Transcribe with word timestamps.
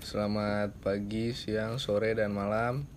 Selamat 0.00 0.72
pagi, 0.80 1.36
siang, 1.36 1.76
sore, 1.76 2.16
dan 2.16 2.32
malam 2.32 2.88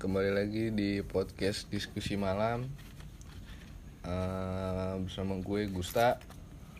Kembali 0.00 0.32
lagi 0.32 0.72
di 0.72 1.04
podcast 1.04 1.68
diskusi 1.68 2.16
malam 2.16 2.64
Eh, 4.00 4.94
Bersama 5.04 5.36
gue 5.36 5.68
Gusta 5.68 6.16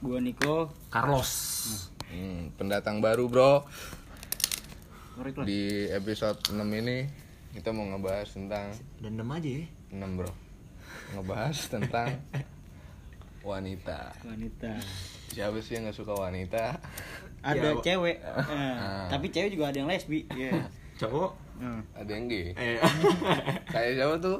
Gua 0.00 0.24
Niko. 0.24 0.72
Carlos. 0.88 1.30
Hmm, 2.08 2.48
Pendatang 2.56 3.04
baru 3.04 3.28
bro. 3.28 3.68
Di 5.44 5.92
episode 5.92 6.40
6 6.48 6.56
ini 6.56 7.04
Kita 7.52 7.76
mau 7.76 7.84
ngebahas 7.84 8.32
tentang 8.32 8.72
Dan 8.96 9.20
dem 9.20 9.28
aja 9.28 9.50
ya. 9.52 9.66
6 9.92 10.16
bro 10.16 10.47
Ngebahas 11.14 11.56
tentang 11.68 12.08
Wanita 13.38 14.12
Wanita. 14.26 14.72
Siapa 15.32 15.56
sih 15.62 15.78
yang 15.78 15.88
gak 15.88 15.96
suka 15.96 16.12
wanita? 16.12 16.76
Ada 17.40 17.70
Ya, 17.70 17.80
cewek. 17.80 18.16
Eh, 18.20 18.74
tapi 19.08 19.26
cewek 19.30 19.54
juga 19.54 19.70
ada 19.70 19.78
yang 19.78 19.88
lesbi. 19.88 20.26
Iya. 20.34 20.66
Cowok. 20.98 21.32
Hmm. 21.58 21.80
Ada 21.94 22.10
yang 22.10 22.26
gay? 22.26 22.46
Eh. 22.52 22.76
Kayak 23.72 23.92
siapa 23.94 24.14
tuh? 24.18 24.36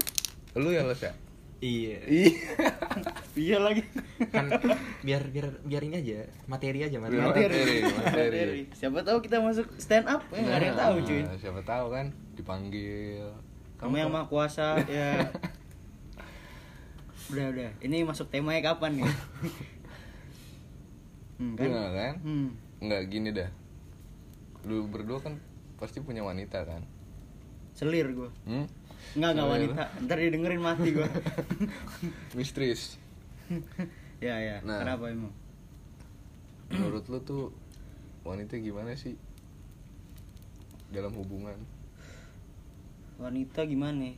Lu 0.59 0.69
ya 0.69 0.83
Los 0.83 1.01
ya? 1.01 1.13
iya. 1.59 1.99
Iya 3.39 3.63
lagi. 3.63 3.87
Kan 4.35 4.51
biar 5.07 5.23
biar 5.31 5.63
biar 5.63 5.83
ini 5.87 6.03
aja, 6.03 6.27
materi 6.51 6.83
aja 6.83 6.99
materi. 6.99 7.23
Materi, 7.23 7.87
materi. 7.87 8.63
Siapa 8.75 9.07
tahu 9.07 9.23
kita 9.23 9.39
masuk 9.39 9.71
stand 9.79 10.11
up, 10.11 10.27
eh, 10.35 10.43
nggak 10.43 10.59
ada 10.59 10.67
yang 10.67 10.79
tahu 10.79 10.95
cuy. 11.07 11.23
Nah, 11.23 11.39
Siapa 11.39 11.63
tahu 11.63 11.87
kan 11.95 12.11
dipanggil. 12.35 13.31
Kamu 13.79 13.95
yang 13.95 14.11
maha 14.11 14.27
kuasa, 14.27 14.75
ya. 14.91 15.23
Udah 17.29 17.47
udah. 17.53 17.71
Ini 17.85 17.97
masuk 18.09 18.33
temanya 18.33 18.73
kapan 18.75 19.03
nih? 19.05 19.09
Hmm, 21.39 21.55
kan? 21.55 21.71
Enggak 21.71 21.91
kan? 21.95 22.15
Hmm. 22.27 22.49
Enggak 22.83 23.01
gini 23.15 23.31
dah. 23.31 23.47
Lu 24.67 24.91
berdua 24.91 25.23
kan 25.23 25.39
pasti 25.79 26.03
punya 26.03 26.27
wanita 26.27 26.67
kan? 26.67 26.83
Selir 27.79 28.11
gua. 28.11 28.35
Hmm? 28.43 28.67
Enggak 29.15 29.31
enggak 29.39 29.47
Selir. 29.47 29.71
wanita. 29.71 29.83
Ntar 30.03 30.17
didengerin 30.19 30.59
mati 30.59 30.89
gua. 30.91 31.07
Mistris. 32.37 32.99
ya 34.27 34.35
ya. 34.43 34.59
Nah. 34.67 34.83
Kenapa 34.83 35.15
emang? 35.15 35.31
Menurut 36.75 37.07
lu 37.07 37.23
tuh 37.23 37.55
wanita 38.27 38.59
gimana 38.59 38.99
sih? 38.99 39.15
Dalam 40.91 41.15
hubungan. 41.15 41.55
Wanita 43.23 43.63
gimana? 43.63 44.11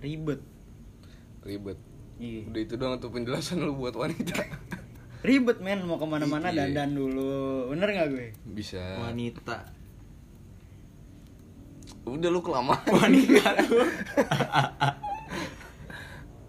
Ribet. 0.00 0.40
Ribet. 1.44 1.76
Iya. 2.16 2.46
Udah 2.46 2.60
itu 2.60 2.74
doang 2.74 2.96
tuh 2.96 3.08
penjelasan 3.08 3.58
lu 3.58 3.74
buat 3.74 3.92
wanita. 3.92 4.38
ribet 5.24 5.56
men 5.58 5.80
mau 5.82 5.96
ke 5.96 6.04
mana-mana 6.04 6.48
Iya. 6.48 6.68
dandan 6.68 6.94
dulu 6.94 7.32
bener 7.68 7.88
nggak 7.88 8.08
gue 8.08 8.26
Bisa. 8.46 9.00
Wanita. 9.00 9.56
Udah 12.04 12.28
lu 12.28 12.40
kelamaan. 12.40 12.84
Wanita 12.94 13.42
tuh. 13.62 13.80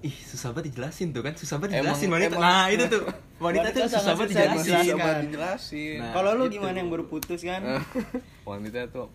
Ih, 0.01 0.13
susah 0.13 0.51
banget 0.51 0.69
dijelasin 0.69 1.09
tuh 1.09 1.21
kan, 1.21 1.33
susah 1.33 1.57
banget 1.57 1.79
Emang- 1.79 1.95
dijelasin 1.95 2.09
wanita. 2.09 2.29
emang- 2.29 2.43
Nah, 2.43 2.65
itu 2.69 2.85
tuh. 2.85 3.01
Wanita, 3.35 3.41
Wanita 3.41 3.67
tuh 3.73 3.81
susah 3.89 4.13
banget 4.13 4.27
susah 4.27 4.43
dijelasin. 4.43 4.61
dijelaskan. 4.61 4.99
Sama 5.01 5.23
dijelasin. 5.23 5.97
Nah, 5.97 6.11
kalau 6.13 6.31
lu 6.31 6.43
itu. 6.43 6.53
gimana 6.53 6.75
yang 6.75 6.89
baru 6.89 7.05
putus 7.05 7.41
kan 7.41 7.61
wanita 8.43 8.79
tuh 8.87 9.07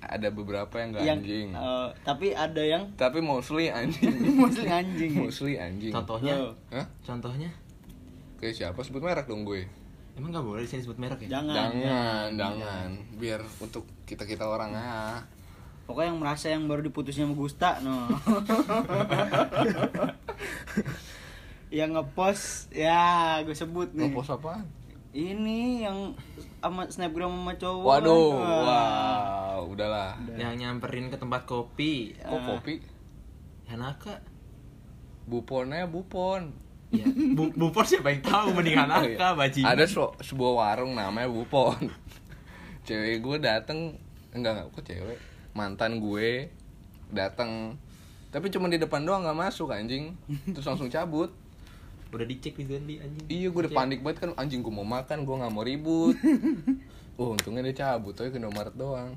ada 0.00 0.28
beberapa 0.28 0.72
yang 0.74 0.88
gak 0.90 1.02
yang 1.02 1.20
anjing. 1.20 1.48
eh, 1.50 1.88
tapi 2.02 2.32
ada 2.32 2.58
yang 2.58 2.88
Tapi 2.94 3.18
mostly 3.18 3.68
anjing. 3.68 4.16
mostly 4.40 4.66
anjing 4.66 5.12
mostly 5.14 5.54
anjing. 5.54 5.90
Contohnya. 5.90 6.34
Hah? 6.68 6.86
contohnya. 7.00 7.50
Kayak 8.36 8.54
siapa 8.56 8.80
sebut 8.80 9.00
merek 9.00 9.24
dong 9.24 9.44
gue? 9.44 9.68
Emang 10.12 10.30
gak 10.30 10.42
boleh 10.42 10.64
di 10.64 10.68
sini 10.68 10.80
sebut 10.80 10.96
merek 10.96 11.20
ya? 11.22 11.38
jangan 11.38 11.54
Jangan, 11.70 12.28
jangan. 12.34 12.88
Biar 13.14 13.40
untuk 13.56 13.84
kita-kita 14.04 14.42
orang 14.42 14.72
ah. 14.72 15.20
pokoknya 15.82 16.08
yang 16.08 16.18
merasa 16.18 16.46
yang 16.46 16.64
baru 16.64 16.80
diputusnya 16.80 17.26
sama 17.26 17.34
Gusta 17.34 17.82
no 17.82 18.06
yang 21.70 21.90
ngepost 21.90 22.70
ya 22.70 23.02
gue 23.42 23.50
sebut 23.50 23.90
nih 23.92 24.06
Ngepost 24.06 24.30
apaan? 24.32 24.66
ini 25.10 25.82
yang 25.82 26.14
sama 26.62 26.86
snapgram 26.86 27.34
sama 27.34 27.52
cowok 27.56 27.82
Waduh, 27.82 28.30
Wah. 28.30 28.62
wow, 28.62 29.49
udahlah. 29.62 30.16
Yang 30.30 30.54
nyamperin 30.58 31.06
ke 31.06 31.16
tempat 31.16 31.44
kopi. 31.44 32.14
Kok 32.16 32.40
kopi? 32.40 32.80
Hanaka. 33.66 34.18
Buponnya 35.24 35.84
bupon. 35.84 36.50
Ya, 36.90 37.06
Bu 37.06 37.52
Bupor 37.52 37.86
siapa 37.86 38.10
yang 38.10 38.18
tahu 38.20 38.50
mending 38.52 38.74
Oh, 38.74 38.82
iya. 38.82 39.14
Hanaka, 39.14 39.28
bajingan. 39.36 39.70
Ada 39.70 39.84
su- 39.86 40.16
sebuah 40.18 40.52
warung 40.56 40.92
namanya 40.92 41.26
Bupon. 41.26 41.86
cewek 42.80 43.20
gue 43.20 43.36
dateng 43.38 43.94
enggak 44.30 44.50
enggak 44.52 44.66
kok 44.72 44.82
cewek 44.84 45.18
mantan 45.52 46.00
gue 46.00 46.50
dateng 47.08 47.78
tapi 48.28 48.46
cuma 48.48 48.66
di 48.66 48.78
depan 48.78 49.02
doang 49.02 49.22
nggak 49.22 49.36
masuk 49.36 49.70
anjing 49.70 50.16
terus 50.48 50.66
langsung 50.66 50.86
cabut 50.86 51.30
Udah 52.10 52.26
dicek 52.26 52.54
di 52.56 52.66
Zendi 52.66 52.98
anjing. 52.98 53.26
iya 53.28 53.46
gue 53.46 53.60
udah 53.60 53.70
panik 53.70 54.02
banget 54.02 54.18
kan 54.20 54.30
anjing 54.34 54.58
gue 54.58 54.72
mau 54.72 54.82
makan 54.82 55.22
gue 55.22 55.34
nggak 55.36 55.52
mau 55.52 55.62
ribut 55.62 56.16
oh 57.20 57.38
untungnya 57.38 57.62
dia 57.64 57.86
cabut 57.86 58.10
tapi 58.10 58.30
ke 58.30 58.38
Indomaret 58.38 58.74
doang 58.74 59.14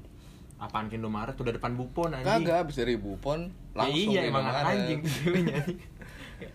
Apaan 0.64 0.88
ke 0.88 0.96
Indomaret 0.96 1.36
udah 1.36 1.52
depan 1.52 1.76
Bupon 1.76 2.10
anjing. 2.14 2.24
kagak 2.24 2.64
abis 2.64 2.76
dari 2.78 2.96
Bupon 2.96 3.40
Ya 3.46 3.78
langsung 3.78 4.10
iya 4.10 4.20
ke 4.22 4.30
emang 4.30 4.44
anjing 4.48 5.00
tuh 5.02 5.12
ceweknya. 5.20 5.60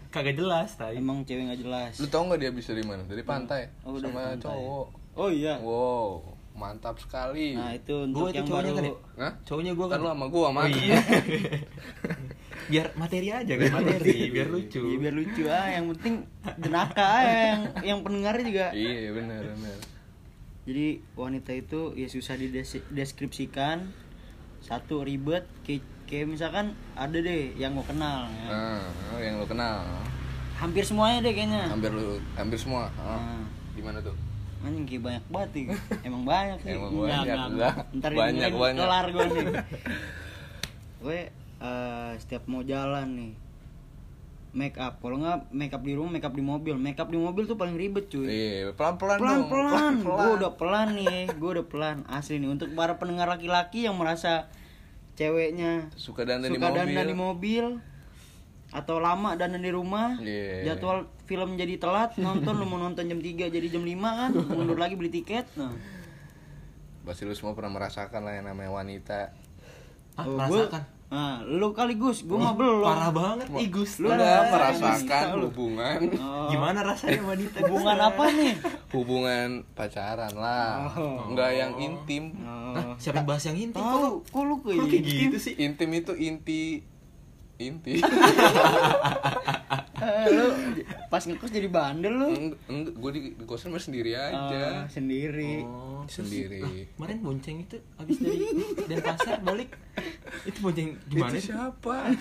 Kagak 0.09 0.35
jelas 0.35 0.71
tadi. 0.73 0.97
emang 0.97 1.21
cewek 1.23 1.43
nggak 1.45 1.61
jelas 1.61 1.93
lu 1.95 2.07
tau 2.07 2.25
nggak 2.25 2.39
dia 2.39 2.49
abis 2.49 2.65
dari 2.67 2.83
mana 2.83 3.03
dari 3.05 3.21
pantai 3.23 3.69
Oh, 3.83 3.93
sama 3.95 4.33
pantai. 4.33 4.41
cowok 4.41 4.87
oh 5.15 5.29
iya 5.29 5.55
wow 5.59 6.25
mantap 6.55 6.97
sekali 6.97 7.53
nah 7.53 7.71
itu 7.71 7.95
untuk 8.03 8.19
Gua 8.19 8.29
itu 8.29 8.35
yang 8.35 8.47
cowoknya 8.47 8.67
baru 8.67 8.75
kan 8.75 8.85
ya? 8.85 8.95
Hah? 9.21 9.33
Cowoknya 9.45 9.73
gua 9.73 9.87
kan 9.87 9.93
kan. 9.93 10.01
lu 10.01 10.09
sama 10.09 10.27
gue 10.27 10.43
sama 10.43 10.59
Oh, 10.59 10.69
iya. 10.69 10.99
biar 12.69 12.87
materi 12.95 13.29
aja 13.31 13.53
kan 13.55 13.71
materi, 13.75 14.17
biar 14.29 14.49
lucu. 14.51 14.83
Iya, 14.83 14.97
biar 14.99 15.15
lucu 15.15 15.43
ah 15.47 15.67
yang 15.71 15.85
penting 15.91 16.15
jenaka 16.59 17.05
ah 17.07 17.23
yang 17.25 17.61
yang 17.83 17.99
pendengarnya 18.03 18.45
juga 18.45 18.67
iya 18.73 19.09
benar 19.11 19.41
benar 19.47 19.79
jadi 20.69 21.01
wanita 21.17 21.57
itu 21.57 21.97
ya 21.97 22.05
susah 22.05 22.37
dideskripsikan 22.37 23.89
satu 24.61 25.01
ribet 25.01 25.49
kayak, 25.65 25.81
kayak 26.05 26.29
misalkan 26.29 26.77
ada 26.93 27.17
deh 27.17 27.57
yang 27.57 27.73
mau 27.73 27.87
kenal 27.89 28.29
ya. 28.29 28.49
nah 28.53 28.81
yang 29.17 29.41
lu 29.41 29.49
kenal 29.49 29.81
hampir 30.61 30.85
semuanya 30.85 31.25
deh 31.25 31.33
kayaknya 31.33 31.73
hampir 31.73 31.89
lu 31.89 32.21
hampir 32.37 32.61
semua 32.61 32.93
ah. 33.01 33.17
Nah. 33.17 33.45
gimana 33.73 34.05
tuh 34.05 34.13
anjing 34.61 34.85
kayak 34.85 35.03
banyak 35.09 35.25
banget 35.31 35.51
nih 35.55 35.65
emang 36.05 36.23
banyak 36.27 36.59
sih 36.61 36.71
Emang 36.75 36.91
Enggak, 36.91 37.01
banyak, 37.01 37.23
enggak, 37.25 37.47
enggak. 37.49 37.75
ntar 37.97 38.11
Banyak, 38.13 38.51
banyak. 38.53 38.83
kelar 38.83 39.07
gue 39.09 39.25
nih 39.25 39.47
gue 41.07 41.19
eh, 41.63 42.11
setiap 42.19 42.43
mau 42.45 42.61
jalan 42.61 43.09
nih 43.17 43.33
make 44.59 44.75
up. 44.77 44.99
Kalau 44.99 45.17
nggak 45.17 45.55
make 45.55 45.71
up 45.71 45.81
di 45.81 45.95
rumah 45.95 46.11
make 46.11 46.27
up 46.27 46.35
di 46.35 46.43
mobil. 46.43 46.75
Make 46.75 46.99
up 46.99 47.07
di 47.07 47.15
mobil 47.17 47.47
tuh 47.47 47.55
paling 47.55 47.79
ribet 47.79 48.11
cuy. 48.11 48.27
Iya 48.27 48.75
pelan 48.75 48.99
pelan 48.99 49.19
pelan 49.23 49.39
dong 49.39 49.47
pelan 49.47 49.93
gue 50.03 50.31
udah 50.43 50.53
pelan 50.59 50.89
nih 50.99 51.31
gue 51.31 51.51
udah 51.55 51.67
pelan. 51.71 51.97
Asli 52.11 52.43
nih 52.43 52.51
untuk 52.51 52.75
para 52.75 52.99
pendengar 52.99 53.31
laki-laki 53.31 53.87
yang 53.87 53.95
merasa 53.95 54.51
ceweknya 55.15 55.95
suka 55.95 56.27
dandan 56.27 56.51
di 56.51 56.59
mobil. 56.59 56.75
dandan 56.75 57.07
di 57.07 57.17
mobil 57.17 57.65
atau 58.69 59.01
lama 59.01 59.33
dandan 59.33 59.63
di 59.63 59.73
rumah 59.73 60.21
Iya. 60.21 60.75
jadwal 60.75 61.09
film 61.25 61.57
jadi 61.57 61.81
telat 61.81 62.15
nonton 62.21 62.53
lu 62.59 62.69
mau 62.69 62.77
nonton 62.77 63.03
jam 63.03 63.17
3 63.17 63.49
jadi 63.49 63.67
jam 63.71 63.81
5 63.81 63.97
kan 63.97 64.31
mundur 64.35 64.77
lagi 64.77 64.99
beli 64.99 65.09
tiket. 65.09 65.47
Nah. 65.55 65.73
Pasti 67.03 67.25
lu 67.25 67.33
semua 67.33 67.57
pernah 67.57 67.73
merasakan 67.73 68.21
lah 68.21 68.37
yang 68.37 68.47
namanya 68.47 68.69
wanita. 68.69 69.21
Ah, 70.19 70.27
Oh, 70.27 70.37
merasakan. 70.37 70.83
Nah 71.09 71.41
lu 71.41 71.73
kali 71.73 71.97
Gus 71.97 72.21
gue 72.21 72.37
mah 72.37 72.53
belum 72.53 72.85
Parah 72.85 73.09
banget 73.09 73.49
ih 73.57 73.69
Gus. 73.69 73.97
Lu 73.97 74.07
lu 74.07 74.13
udah 74.13 74.45
merasakan 74.47 75.25
lu. 75.35 75.49
hubungan 75.49 75.99
Oh. 76.15 76.49
Gimana 76.49 76.81
rasanya 76.83 77.25
wanita? 77.25 77.65
hubungan 77.65 77.97
apa 77.99 78.25
nih 78.29 78.55
hubungan 78.91 79.49
pacaran 79.73 80.33
lah 80.35 80.93
Oh. 80.93 81.33
nggak 81.33 81.51
yang 81.51 81.73
intim 81.79 82.37
oh. 82.39 82.93
Siapa 82.97 83.21
yang 83.21 83.27
bahas 83.27 83.45
yang 83.45 83.57
inti? 83.57 83.77
tahu 83.77 84.21
kok 84.23 84.43
lu 84.43 84.55
kayak 84.59 84.77
Kok 84.77 84.87
kayak 84.87 85.03
gitu 85.03 85.21
gitu 85.25 85.39
sih? 85.41 85.55
intim 85.57 85.91
itu 85.93 86.13
inti 86.15 86.63
inti 87.59 87.99
Eh, 89.99 90.31
lu 90.31 90.47
pas 91.09 91.19
ngekos 91.19 91.51
jadi 91.51 91.67
bandel 91.67 92.15
lu 92.15 92.31
enggak 92.65 92.95
gue 92.95 93.11
di, 93.11 93.21
di 93.35 93.45
kosan 93.45 93.75
mah 93.75 93.83
sendiri 93.83 94.15
Ah, 94.15 94.31
aja 94.31 94.87
sendiri 94.89 95.67
Oh, 95.67 96.07
sendiri 96.07 96.63
Kemarin 96.95 97.19
bonceng 97.19 97.57
itu 97.61 97.77
habis 97.95 98.17
dari 98.17 98.47
Denpasar 98.81 99.43
balik. 99.43 99.75
Itu 100.45 100.59
bonceng 100.61 100.95
gimana 101.05 101.35
itu 101.35 101.39
sih? 101.41 101.51
siapa 101.51 102.15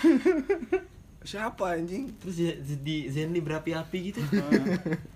siapa 1.32 1.66
anjing 1.72 2.10
Terus 2.18 2.36
di- 2.36 2.58
di 2.82 2.98
Zenly 3.08 3.40
berapi-api 3.40 3.98
gitu. 4.10 4.26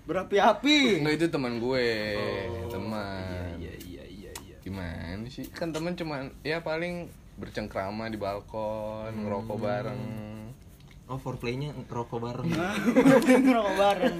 berapi-api 0.04 1.02
Enggak 1.02 1.14
itu 1.16 1.26
teman 1.28 1.58
gue, 1.58 1.90
Oh, 2.14 2.70
teman. 2.70 3.58
Iya 3.58 3.74
iya 3.82 4.04
iya 4.06 4.30
iya. 4.38 4.56
Gimana 4.60 5.26
sih? 5.26 5.50
Kan 5.50 5.74
teman 5.74 5.92
cuman 5.92 6.30
ya 6.40 6.60
paling 6.60 7.10
bercengkrama 7.34 8.08
di 8.08 8.16
balkon, 8.16 9.12
ngerokok 9.14 9.58
bareng. 9.58 10.02
Oh, 11.06 11.18
foreplaynya 11.18 11.74
rokok 11.88 12.18
bareng. 12.18 12.48
ngerokok 13.44 13.74
bareng. 13.76 14.16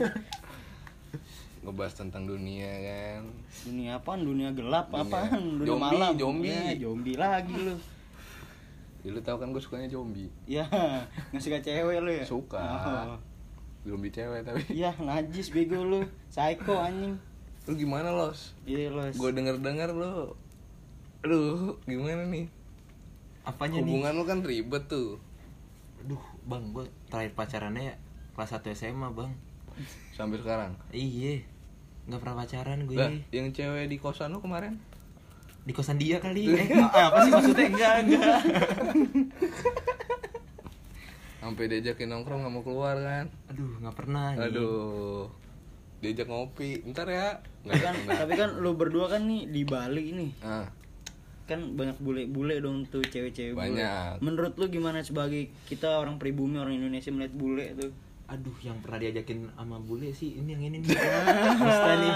Ngebahas 1.63 1.95
tentang 1.95 2.27
dunia 2.27 2.67
kan? 2.69 3.23
Dunia 3.63 3.91
apaan? 3.97 4.27
Dunia 4.27 4.51
gelap 4.51 4.91
Dunia- 4.91 5.07
apaan? 5.07 5.43
Dunia 5.57 5.69
Zombie, 5.69 5.95
malam. 5.95 6.13
zombie. 6.19 6.51
ya, 6.51 6.75
zombie 6.75 7.17
lagi 7.17 7.55
lu. 7.55 7.75
Ya, 9.03 9.09
lu 9.11 9.21
tau 9.23 9.39
kan 9.39 9.51
gue 9.51 9.63
sukanya 9.63 9.87
zombie? 9.87 10.27
Ya 10.45 10.67
nggak 11.31 11.43
suka 11.43 11.59
cewek 11.63 11.99
lu 12.03 12.11
ya? 12.13 12.25
Suka. 12.27 12.61
Oh. 12.61 13.19
zombie 13.83 14.11
cewek 14.11 14.43
tapi. 14.43 14.63
Ya 14.75 14.91
najis 14.99 15.49
bego 15.49 15.81
lu. 15.81 16.01
Psycho 16.29 16.75
anjing. 16.77 17.15
Lu 17.65 17.73
gimana 17.79 18.11
los? 18.11 18.59
Iya 18.67 18.91
lu 18.91 19.07
gue 19.09 19.31
denger 19.31 19.63
dengar 19.63 19.95
lu. 19.95 20.35
Aduh 21.23 21.79
gimana 21.87 22.27
nih 22.27 22.51
Apanya 23.45 23.79
nih? 23.79 23.91
hubungan 23.91 24.13
lu 24.13 24.25
kan 24.25 24.39
ribet 24.41 24.85
tuh 24.87 25.19
Aduh, 26.01 26.19
Bang, 26.43 26.71
gua 26.71 26.83
terakhir 27.07 27.31
pacarannya 27.33 27.95
kelas 28.33 28.51
1 28.53 28.71
SMA, 28.73 29.09
Bang. 29.09 29.31
sampai 30.13 30.37
sekarang 30.37 30.75
Iya. 30.91 31.43
Nggak 32.05 32.19
pernah 32.19 32.37
pacaran 32.37 32.79
gue. 32.85 32.97
Lah, 32.97 33.11
yang 33.31 33.49
cewek 33.49 33.87
di 33.87 33.97
kosan 33.97 34.31
lu 34.31 34.39
kemarin 34.39 34.75
Di 35.63 35.71
kosan 35.71 35.95
dia 35.97 36.19
kali. 36.19 36.51
Eh, 36.51 36.67
apa 36.75 37.19
sih 37.21 37.31
maksudnya? 37.31 37.67
Enggak, 37.69 37.95
enggak. 38.03 38.39
sampai 41.39 41.67
diajakin 41.69 42.07
nongkrong 42.09 42.41
nggak 42.41 42.53
mau 42.53 42.63
keluar 42.63 42.95
kan 42.97 43.27
Aduh, 43.49 43.75
nggak 43.79 43.97
pernah 43.97 44.27
nih. 44.33 44.47
aduh 44.47 45.27
diajak 45.99 46.27
ngopi 46.27 46.83
ntar 46.89 47.07
ya 47.07 47.39
nggak 47.63 47.79
kan 47.81 47.95
pernah. 47.97 48.15
tapi 48.17 48.33
kan 48.37 48.51
lu 48.59 48.71
berdua 48.73 49.07
kan 49.09 49.23
nih 49.23 49.47
di 49.47 49.63
Bali 49.63 50.05
nih 50.13 50.31
ah 50.41 50.67
kan 51.45 51.73
banyak 51.73 51.99
bule-bule 51.99 52.59
dong 52.59 52.87
tuh 52.87 53.03
cewek-cewek 53.03 53.53
bule. 53.53 53.63
Banyak. 53.69 54.19
menurut 54.19 54.55
lu 54.55 54.67
gimana 54.69 55.01
sebagai 55.01 55.51
kita 55.65 55.97
orang 55.97 56.17
pribumi 56.17 56.57
orang 56.57 56.75
Indonesia 56.75 57.09
melihat 57.09 57.33
bule 57.33 57.67
tuh 57.75 57.93
Aduh, 58.25 58.55
yang 58.61 58.81
pernah 58.81 58.97
diajakin 58.99 59.45
sama 59.51 59.77
bule 59.77 60.09
sih 60.09 60.33
ini 60.35 60.57
yang 60.57 60.63
ini 60.65 60.81
nih. 60.81 60.89
Mesta 61.61 61.93
nih. 61.95 62.15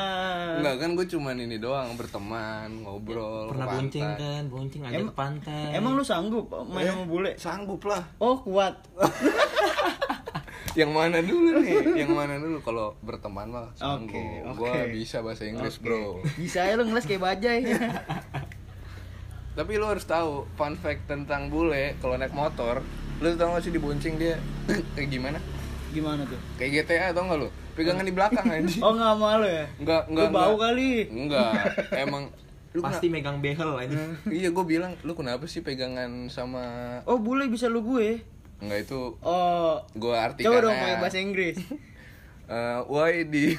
Enggak 0.57 0.75
kan 0.79 0.91
gue 0.95 1.07
cuman 1.07 1.37
ini 1.37 1.57
doang 1.57 1.93
berteman 1.93 2.73
ngobrol 2.81 3.53
Pernah 3.53 3.67
bonceng 3.69 4.11
kan, 4.17 4.43
bonceng 4.49 4.83
ajak 4.83 4.97
Em- 4.97 5.09
ke 5.09 5.13
pantai. 5.13 5.77
emang 5.77 5.93
lu 5.93 6.01
sanggup 6.01 6.49
main 6.65 6.83
Eh, 6.83 6.89
sama 6.89 7.05
bule 7.05 7.37
sanggup 7.37 7.85
lah 7.85 8.01
oh 8.17 8.33
kuat 8.39 8.81
yang 10.75 10.89
mana 10.91 11.21
dulu 11.21 11.57
nih 11.59 11.97
yang 11.99 12.13
mana 12.13 12.37
dulu 12.37 12.61
kalau 12.61 12.93
berteman 13.01 13.49
mah 13.49 13.69
sanggup 13.75 14.13
Oke, 14.13 14.45
oke. 14.47 14.57
Gua 14.59 14.89
bisa 14.89 15.21
bahasa 15.21 15.45
Inggris 15.45 15.77
Oke. 15.77 15.85
bro 15.85 16.21
bisa 16.35 16.61
ya 16.63 16.77
lu 16.77 16.85
ngeles 16.85 17.05
kayak 17.05 17.23
bajai 17.23 17.61
tapi 19.57 19.81
lu 19.81 19.89
harus 19.89 20.05
tahu 20.05 20.45
fun 20.55 20.77
fact 20.77 21.09
tentang 21.09 21.49
bule 21.49 21.97
kalau 21.99 22.15
naik 22.15 22.31
motor 22.31 22.85
lu 23.17 23.33
tau 23.33 23.57
gak 23.57 23.65
sih 23.65 23.73
dibonceng 23.73 24.21
dia? 24.21 24.37
Kayak 24.95 25.09
gimana? 25.09 25.39
Gimana 25.89 26.29
tuh? 26.29 26.37
Kayak 26.61 26.85
GTA 26.85 27.17
tau 27.17 27.25
gak 27.25 27.41
lu? 27.41 27.49
Pegangan 27.73 28.05
di 28.05 28.13
belakang 28.13 28.45
anjing. 28.45 28.81
Oh 28.85 28.93
nggak 28.93 29.17
malu 29.17 29.49
ya? 29.49 29.65
Enggak 29.81 30.03
lu 30.05 30.11
enggak 30.13 30.29
bau 30.29 30.45
enggak. 30.53 30.61
kali. 30.61 30.91
Enggak 31.09 31.53
emang 32.05 32.23
lu 32.77 32.81
pasti 32.85 33.09
megang 33.09 33.41
behel 33.41 33.73
aja. 33.73 33.89
kena- 33.89 34.21
iya 34.29 34.53
gue 34.53 34.65
bilang 34.69 34.93
lu 35.01 35.17
kenapa 35.17 35.49
sih 35.49 35.65
pegangan 35.65 36.29
sama 36.29 36.65
oh 37.09 37.17
bule 37.17 37.49
bisa 37.49 37.73
lu 37.73 37.81
gue? 37.81 38.21
Enggak 38.61 38.85
itu 38.85 39.17
oh 39.17 39.81
gue 39.97 40.13
artikan 40.13 40.53
coba 40.53 40.59
dong 40.61 40.77
pakai 40.77 40.97
bahasa 41.01 41.17
Inggris 41.17 41.57
Eh, 42.47 42.79
why 42.87 43.27
do 43.27 43.59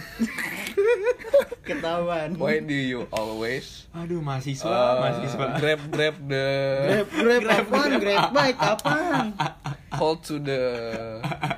ketahuan. 1.68 2.40
Why 2.40 2.64
do 2.64 2.72
you 2.72 3.04
always 3.12 3.84
Aduh, 3.92 4.24
mahasiswa, 4.24 4.64
uh, 4.64 5.04
mahasiswa. 5.04 5.46
grab 5.60 5.82
grab 5.92 6.16
the 6.24 6.46
grab 7.12 7.44
grab 7.44 7.68
apaan? 7.68 7.92
grab. 8.00 8.32
Bike 8.32 8.56
apaan? 8.56 9.26
Hold 9.92 10.24
to 10.24 10.40
the 10.40 10.62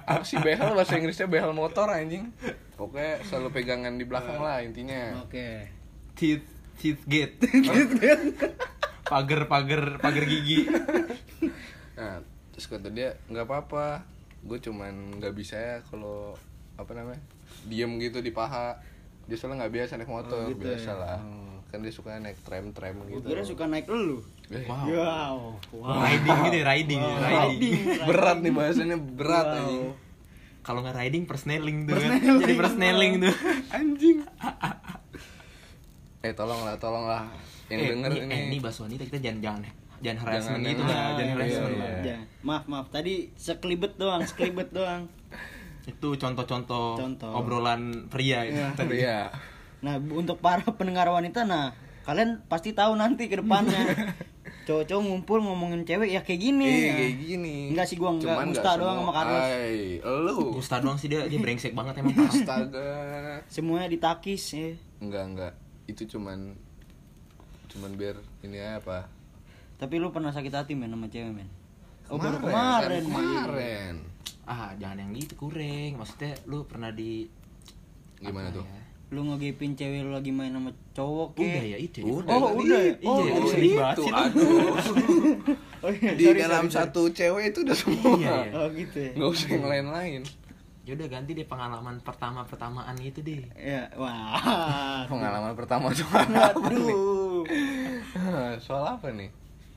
apa 0.10 0.26
sih 0.26 0.42
behel 0.42 0.74
bahasa 0.74 0.98
Inggrisnya 0.98 1.30
behel 1.30 1.54
motor 1.54 1.86
anjing. 1.94 2.34
Pokoknya 2.74 3.22
selalu 3.22 3.50
pegangan 3.54 3.94
di 4.02 4.10
belakang 4.10 4.42
lah 4.42 4.66
intinya. 4.66 5.22
Oke. 5.22 5.70
Teeth, 6.18 6.50
teeth 6.82 7.06
gate. 7.06 7.38
pagar, 9.12 9.46
pagar, 9.46 10.02
pagar 10.02 10.26
gigi. 10.26 10.66
nah 11.94 12.26
terus 12.58 12.66
kata 12.66 12.90
dia 12.90 13.22
nggak 13.30 13.46
apa-apa. 13.46 14.02
Gue 14.42 14.58
cuman 14.58 15.22
nggak 15.22 15.34
bisa 15.38 15.62
ya 15.62 15.78
kalau 15.86 16.34
apa 16.80 16.92
namanya 16.94 17.20
diem 17.66 17.92
gitu 18.00 18.20
di 18.20 18.32
paha 18.32 18.80
dia 19.26 19.36
soalnya 19.36 19.62
nggak 19.62 19.74
biasa 19.76 19.92
naik 19.96 20.08
motor 20.10 20.40
Oh, 20.40 20.50
gitu 20.50 20.64
biasa 20.64 20.90
ya. 20.90 20.96
lah 20.96 21.18
Oh. 21.20 21.60
kan 21.68 21.80
dia 21.80 21.92
suka 21.92 22.18
naik 22.18 22.40
tram 22.42 22.72
tram 22.72 22.96
gitu 23.06 23.26
kira 23.26 23.44
suka 23.44 23.64
naik 23.66 23.86
lu 23.86 24.24
Eh, 24.50 24.66
Wow. 24.66 24.90
wow 24.90 25.38
wow 25.78 26.02
Riding 26.02 26.38
gitu 26.42 26.58
ya, 26.58 26.66
riding, 26.66 26.98
ya, 26.98 27.14
Wow. 27.14 27.22
riding. 27.22 27.78
berat 28.02 28.38
nih 28.40 28.50
bahasanya 28.52 28.98
berat 28.98 29.46
Wow. 29.46 29.58
anjing 29.60 29.84
Kalau 30.60 30.80
nggak 30.80 30.98
riding 30.98 31.24
persneling 31.24 31.78
tuh 31.84 31.96
kan. 31.96 32.10
Jadi 32.38 32.54
persneling 32.56 33.14
tuh. 33.20 33.34
anjing 33.76 34.18
eh 36.20 36.34
tolonglah 36.34 36.76
tolonglah 36.78 37.24
yang 37.68 37.80
eh, 37.80 37.90
denger 37.90 38.12
ini, 38.12 38.20
ini, 38.20 38.34
eh, 38.34 38.42
ini 38.50 38.58
bahas 38.60 38.78
wanita 38.78 39.04
kita 39.04 39.20
jangan 39.20 39.40
jangan 39.40 39.62
jangan 40.00 40.18
harassment 40.22 40.58
Jangan 40.58 40.70
gitu 40.70 40.82
lah, 40.82 40.90
Ah, 40.90 41.12
jangan 41.12 41.20
iya, 41.22 41.36
harassment 41.36 41.70
iya, 41.70 41.80
lah. 41.80 41.90
iya. 42.02 42.18
Maaf 42.42 42.64
maaf 42.66 42.88
tadi 42.90 43.14
sekelibet 43.36 43.94
doang 43.96 44.22
sekelibet 44.24 44.70
doang 44.70 45.06
Itu 45.86 46.14
contoh-contoh 46.14 46.96
Contoh. 46.96 47.32
obrolan 47.32 48.08
pria 48.08 48.44
itu. 48.44 48.56
Iya. 48.56 48.68
tadi. 48.74 48.96
Iya. 49.00 49.20
nah 49.80 49.96
bu- 49.96 50.20
untuk 50.20 50.38
para 50.38 50.60
pendengar 50.70 51.08
wanita 51.08 51.44
nah 51.44 51.72
kalian 52.02 52.44
pasti 52.46 52.72
tahu 52.72 52.94
nanti 52.94 53.26
ke 53.26 53.38
depannya 53.38 53.80
cowok-cowok 54.68 55.02
ngumpul 55.02 55.40
ngomongin 55.40 55.82
cewek 55.82 56.10
ya 56.10 56.20
kayak 56.20 56.42
gini 56.42 56.66
Iya 56.66 56.84
ya. 56.84 56.94
kayak 56.96 57.16
gini. 57.18 57.56
Enggak 57.70 57.86
sih, 57.86 57.96
gua 57.96 58.10
enggak. 58.12 58.28
Cuman 58.30 58.46
Musta 58.50 58.72
doang 58.76 58.98
sama 59.00 59.12
Carlos. 59.14 59.42
Ay, 59.42 59.78
lu. 60.04 60.36
Gusta 60.54 60.76
doang 60.78 60.98
sih 60.98 61.08
dia, 61.08 61.26
dia 61.26 61.38
brengsek 61.38 61.72
banget 61.72 61.94
emang 61.98 62.14
parah. 62.14 62.30
Astaga. 62.30 62.90
semuanya 63.48 63.88
ditakis 63.88 64.44
ya 64.52 64.70
Enggak, 65.00 65.24
enggak. 65.26 65.54
Itu 65.86 66.04
cuman 66.08 66.54
cuman 67.68 67.92
biar 67.94 68.16
ini 68.42 68.58
apa? 68.60 69.06
tapi 69.76 69.96
lu 69.96 70.10
pernah 70.10 70.30
sakit 70.30 70.52
hati 70.52 70.74
men 70.74 70.90
sama 70.90 71.08
cewek 71.08 71.32
men 71.32 71.48
oh 72.10 72.18
baru 72.18 72.38
Kemarin, 72.40 73.02
kemarin 73.02 73.04
kemarin. 73.06 73.94
Ah, 74.44 74.74
jangan 74.76 74.98
yang 75.00 75.12
gitu 75.14 75.34
kurang. 75.38 75.92
Maksudnya 75.96 76.34
lu 76.46 76.66
pernah 76.66 76.90
di 76.90 77.30
Gimana 78.18 78.50
apa 78.50 78.58
tuh? 78.58 78.66
ya? 78.66 78.78
lu 79.10 79.26
ngegepin 79.26 79.74
cewek 79.74 80.06
lu 80.06 80.12
lagi 80.12 80.30
main 80.30 80.54
sama 80.54 80.70
cowok 80.92 81.34
kek. 81.34 81.50
Udah 81.50 81.66
ya 81.66 81.78
itu. 81.80 81.98
ya. 81.98 82.06
Udah, 82.12 82.30
Oh, 82.32 82.50
udah 82.56 82.78
ya? 82.80 82.92
itu. 82.92 83.08
Oh, 83.08 83.20
iya, 83.20 83.34
udah. 83.34 83.90
Itu, 83.90 84.04
aduh. 84.06 84.70
oh, 85.86 85.92
iya, 85.92 86.12
Di 86.14 86.24
sorry, 86.24 86.40
dalam 86.40 86.64
sorry, 86.64 86.70
sorry. 86.70 86.86
satu 86.86 87.02
cewek 87.10 87.44
itu 87.48 87.60
udah 87.64 87.74
semua. 87.76 88.12
Iya, 88.14 88.36
iya. 88.40 88.52
oh 88.54 88.68
gitu 88.70 88.98
ya 89.00 89.12
Nggak 89.16 89.30
usah 89.32 89.48
yang 89.50 89.66
lain-lain. 89.66 90.22
Ya 90.86 90.92
udah 90.94 91.08
ganti 91.08 91.32
deh 91.34 91.46
pengalaman 91.46 91.96
pertama-pertamaan 92.02 92.94
gitu 92.98 93.20
deh. 93.22 93.46
ya 93.56 93.90
wah 93.94 95.06
Pengalaman 95.06 95.54
pertama 95.54 95.90
soal 95.98 96.26
apa 96.26 96.66
nih? 96.66 96.78
aduh 96.78 97.42
Soal 98.58 98.86
apa 98.92 99.10
nih? 99.10 99.30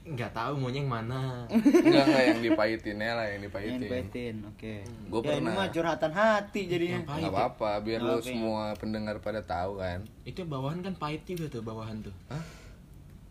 Nggak 0.03 0.35
tahu 0.35 0.59
maunya 0.59 0.83
yang 0.83 0.91
mana. 0.91 1.47
Enggak, 1.47 2.05
enggak 2.05 2.25
yang 2.27 2.41
dipahitinnya 2.43 3.11
lah, 3.15 3.27
yang 3.31 3.39
yang 3.39 3.45
dipahitin. 3.79 4.35
oke 4.45 4.75
Gua 5.07 5.21
ya, 5.23 5.31
ini 5.33 5.47
pernah. 5.47 5.55
mah 5.55 5.69
curhatan 5.71 6.13
hati 6.13 6.61
jadinya 6.67 6.99
Enggak 7.01 7.23
ya. 7.23 7.31
apa-apa, 7.31 7.71
biar 7.81 8.01
lu 8.03 8.19
Oke. 8.19 8.27
semua 8.27 8.75
pendengar 8.75 9.23
pada 9.23 9.39
tahu 9.41 9.79
kan. 9.79 10.03
Itu 10.25 10.43
bawahan 10.43 10.83
kan 10.83 10.99
pahit 10.99 11.23
juga 11.23 11.47
tuh 11.49 11.63
bawahan 11.63 12.03
tuh. 12.03 12.11
Hah? 12.27 12.43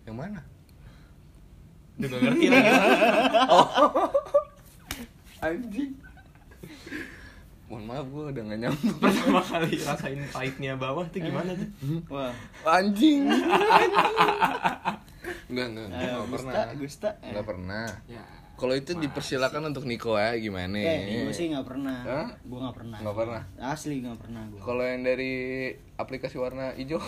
Yang 0.07 0.15
mana? 0.17 0.39
Udah 1.99 2.07
gak 2.07 2.21
ngerti 2.23 2.45
lagi. 2.47 2.69
Anjing. 5.43 5.91
Mohon 7.67 7.83
maaf 7.85 8.05
gue 8.05 8.23
udah 8.31 8.43
gak 8.45 8.59
nyambung. 8.59 8.95
Pertama 8.97 9.41
kali 9.41 9.71
rasain 9.77 10.19
pahitnya 10.27 10.71
bawah 10.75 11.03
tuh 11.07 11.19
gimana 11.19 11.51
tuh? 11.51 11.67
wah 12.07 12.31
Anjing. 12.63 13.27
Enggak, 15.51 15.67
enggak, 15.67 15.85
enggak, 15.85 15.99
Ayo, 15.99 16.07
enggak 16.07 16.25
Gusta 16.25 16.47
pernah. 16.47 16.65
Gusta 16.73 17.09
Enggak 17.21 17.45
pernah. 17.45 17.85
Ya. 18.07 18.23
Kalau 18.53 18.73
itu 18.73 18.91
dipersilakan 18.93 19.61
untuk 19.67 19.83
Niko 19.83 20.13
ya 20.15 20.37
gimana? 20.37 20.77
eh 20.77 21.25
gue 21.25 21.33
sih 21.33 21.49
nggak 21.49 21.65
pernah 21.65 21.97
Hah? 21.99 22.29
gue 22.37 22.59
nggak 22.61 22.75
pernah 22.77 22.97
Nggak 23.01 23.15
pernah. 23.17 23.41
asli 23.59 23.95
nggak 23.99 24.19
pernah 24.21 24.41
gue 24.45 24.59
Kalau 24.61 24.83
yang 24.85 25.01
dari 25.01 25.33
aplikasi 25.97 26.37
warna 26.37 26.69
hijau, 26.71 27.01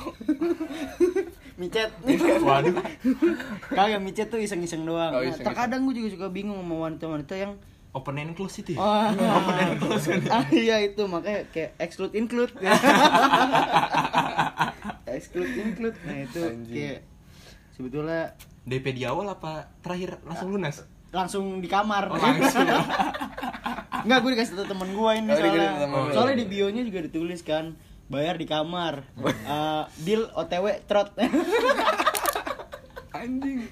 micet 1.62 1.94
Waduh. 2.42 2.74
kagak 3.78 4.02
micet 4.02 4.28
tuh 4.28 4.42
iseng-iseng 4.42 4.82
doang 4.82 5.14
Oh, 5.14 5.22
Nah, 5.22 5.30
iseng-iseng. 5.30 5.46
terkadang 5.46 5.86
gue 5.86 5.96
juga 5.96 6.10
suka 6.12 6.28
bingung 6.28 6.58
sama 6.58 6.76
wanita-wanita 6.84 7.36
yang 7.38 7.54
Open 7.94 8.18
and 8.18 8.34
close 8.34 8.58
itu 8.58 8.74
ya? 8.74 8.82
Oh, 8.82 9.06
ah, 10.34 10.46
iya 10.50 10.82
itu 10.82 11.06
makanya 11.06 11.46
kayak 11.48 11.78
exclude 11.78 12.18
include. 12.18 12.50
exclude 15.06 15.54
include. 15.56 15.94
Nah 16.02 16.18
itu 16.20 16.42
Anjing. 16.42 16.74
kayak 16.74 17.00
sebetulnya 17.74 18.34
DP 18.64 18.96
di 18.96 19.04
awal 19.04 19.28
apa 19.30 19.68
terakhir 19.82 20.22
langsung 20.24 20.50
lunas? 20.50 20.86
langsung 21.14 21.62
di 21.62 21.70
kamar. 21.70 22.10
Oh, 22.10 22.18
langsung. 22.18 22.66
Enggak, 24.04 24.18
gue 24.20 24.32
dikasih 24.34 24.58
tau 24.58 24.66
temen 24.66 24.90
gue 24.98 25.12
ini 25.14 25.30
Oh, 25.30 25.38
soalnya. 25.38 25.70
lu. 25.86 26.10
soalnya 26.10 26.36
di 26.42 26.48
bionya 26.50 26.82
juga 26.82 27.06
ditulis 27.06 27.46
kan 27.46 27.78
bayar 28.10 28.34
di 28.36 28.50
kamar. 28.50 29.06
Eh, 29.22 29.84
deal 30.02 30.26
OTW 30.34 30.82
trot. 30.90 31.14
anjing. 33.14 33.70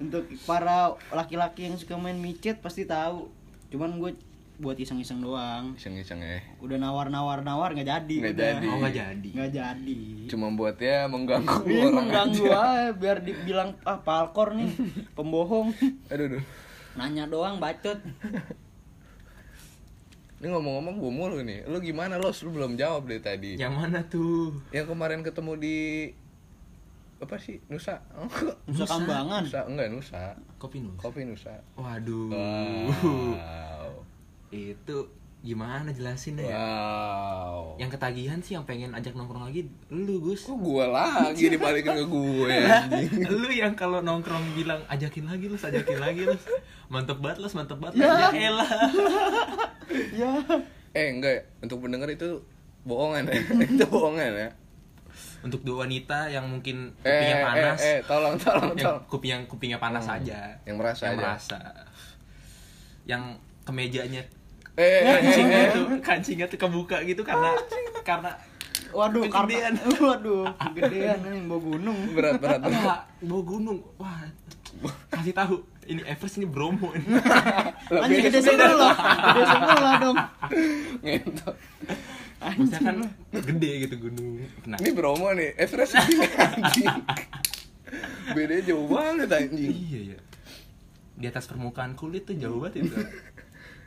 Untuk 0.00 0.24
para 0.48 0.96
laki-laki 1.12 1.68
yang 1.68 1.76
suka 1.76 2.00
main 2.00 2.16
micet 2.16 2.64
pasti 2.64 2.88
tahu. 2.88 3.28
Cuman 3.68 4.00
gue 4.00 4.16
buat 4.58 4.74
iseng-iseng 4.74 5.22
doang. 5.22 5.78
Iseng-iseng 5.78 6.18
ya. 6.18 6.42
Udah 6.58 6.82
nawar-nawar-nawar 6.82 7.78
nggak 7.78 7.88
jadi. 7.88 8.16
Nggak 8.26 8.36
jadi. 8.36 8.66
Oh 8.66 8.76
nggak 8.82 8.94
jadi. 8.94 9.30
Nggak 9.30 9.52
jadi. 9.54 10.00
Cuma 10.26 10.50
buat 10.50 10.76
ya 10.82 11.06
mengganggu 11.06 11.62
orang 11.78 11.94
mengganggu 11.94 12.44
aja. 12.50 12.58
aja 12.58 12.90
biar 12.98 13.18
dibilang 13.22 13.78
ah 13.86 14.02
palkor 14.02 14.58
nih, 14.58 14.74
pembohong. 15.16 15.70
Aduh, 16.10 16.26
aduh. 16.26 16.42
Nanya 16.98 17.30
doang 17.30 17.62
bacot. 17.62 18.02
Ini 20.38 20.54
ngomong-ngomong 20.54 21.02
gue 21.02 21.10
mulu 21.10 21.38
nih. 21.42 21.66
Lu 21.66 21.82
gimana 21.82 22.14
los? 22.14 22.46
Lu 22.46 22.54
belum 22.54 22.78
jawab 22.78 23.10
deh 23.10 23.18
tadi. 23.18 23.58
Yang 23.58 23.74
mana 23.74 24.06
tuh? 24.06 24.54
Yang 24.70 24.94
kemarin 24.94 25.26
ketemu 25.26 25.52
di 25.58 25.78
apa 27.18 27.34
sih? 27.42 27.58
Nusa. 27.66 27.98
Oh, 28.14 28.30
Nusa 28.70 28.86
Kambangan. 28.86 29.42
Nusa 29.42 29.66
enggak 29.66 29.90
Nusa. 29.90 30.38
Kopi 30.62 30.78
nus. 30.78 30.94
Kopi 31.02 31.26
Nusa. 31.26 31.58
Waduh. 31.74 32.30
Wow. 32.30 33.77
Itu 34.50 35.08
gimana 35.38 35.88
jelasin 35.88 36.34
ya? 36.36 36.50
Wow. 36.50 37.78
Yang 37.78 37.94
ketagihan 37.94 38.38
sih 38.38 38.52
yang 38.52 38.64
pengen 38.64 38.90
ajak 38.90 39.14
nongkrong 39.14 39.44
lagi 39.44 39.70
lu 39.86 40.18
Gus. 40.20 40.42
Kok 40.44 40.58
gue 40.58 40.84
lagi 40.84 41.44
dibalikin 41.48 41.94
ke 41.94 42.04
gue 42.04 42.50
anjing. 42.58 43.22
lu 43.24 43.48
yang 43.48 43.72
kalau 43.72 44.00
nongkrong 44.00 44.42
bilang 44.52 44.82
ajakin 44.86 45.24
lagi 45.24 45.46
lu, 45.46 45.54
ajakin 45.54 45.98
lagi 45.98 46.22
lu. 46.24 46.34
Mantep 46.88 47.18
banget 47.18 47.38
lu, 47.38 47.48
mantep 47.52 47.78
banget. 47.78 48.02
Ya. 48.02 48.10
Ya 48.28 48.50
elah. 48.50 48.70
ya. 50.20 50.30
Eh 50.90 51.06
enggak, 51.12 51.46
untuk 51.60 51.78
pendengar 51.80 52.08
itu 52.08 52.42
bohongan 52.82 53.24
ya. 53.24 53.38
itu 53.70 53.84
bohongan 53.86 54.32
ya. 54.34 54.50
Untuk 55.38 55.62
dua 55.62 55.86
wanita 55.86 56.26
yang 56.26 56.50
mungkin 56.50 56.90
Eh, 56.98 57.06
kupingnya 57.06 57.36
eh, 57.36 57.44
panas. 57.44 57.78
eh, 57.78 57.98
tolong, 58.02 58.34
tolong, 58.36 58.74
yang 58.74 58.86
tolong. 58.90 59.02
kuping 59.06 59.30
yang 59.30 59.42
kupingnya 59.46 59.78
panas 59.78 60.02
Hmm. 60.02 60.18
aja. 60.18 60.50
Yang 60.66 60.76
merasa 60.76 61.02
yang 61.04 61.14
aja. 61.14 61.20
merasa. 61.22 61.58
Yang 63.06 63.22
kemejanya 63.62 64.22
Eh, 64.78 64.82
eh, 64.82 65.00
eh, 65.02 65.16
kancingnya 65.18 65.58
eh. 65.58 65.68
tuh 65.74 65.84
kancingnya 65.98 66.46
tuh 66.46 66.58
kebuka 66.58 67.02
gitu 67.02 67.26
karena 67.26 67.50
karena 68.06 68.30
Waduh, 68.88 69.20
Kegedean. 69.26 69.76
karena 69.76 70.00
waduh, 70.08 70.44
kegedean 70.56 71.18
nih 71.20 71.40
bawa 71.44 71.60
gunung. 71.60 71.98
berat, 72.16 72.40
berat, 72.40 72.60
berat. 72.64 72.80
Wah, 72.80 73.00
bawa 73.20 73.42
gunung. 73.44 73.78
Wah. 74.00 74.24
Kasih 75.12 75.36
tahu. 75.36 75.60
Ini 75.84 76.04
Everest 76.08 76.36
ini 76.36 76.48
Bromo 76.48 76.96
ini. 76.96 77.04
Anjing 78.04 78.24
gede 78.24 78.40
sebelah, 78.40 78.96
gede 78.96 79.42
sebelah 79.44 79.92
dong. 79.98 80.16
Ngentot. 81.00 81.56
Maksudnya 82.38 82.80
kan 82.80 82.96
gede 83.34 83.70
gitu 83.84 83.94
gunung. 83.98 84.40
Nah, 84.64 84.76
Ini 84.80 84.90
Bromo 84.94 85.28
nih, 85.32 85.52
Everest 85.56 85.92
ini 85.98 86.24
anjing. 86.48 86.88
Bedanya 88.32 88.62
jauh 88.62 88.86
banget 88.88 89.28
anjing. 89.32 89.72
iya 89.72 90.00
ya. 90.14 90.18
Di 91.12 91.24
atas 91.28 91.44
permukaan 91.44 91.92
kulit 91.92 92.24
tuh 92.24 92.36
jauh 92.36 92.56
banget 92.62 92.88
itu. 92.88 92.96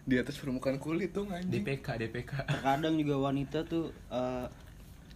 Di 0.03 0.15
atas 0.15 0.35
permukaan 0.35 0.77
kulit 0.77 1.11
tuh 1.11 1.25
anjing. 1.25 1.61
DPK, 1.61 1.87
DPK. 1.99 2.31
Terkadang 2.43 2.95
juga 2.95 3.21
wanita 3.21 3.61
tuh 3.63 3.89
eh, 4.07 4.45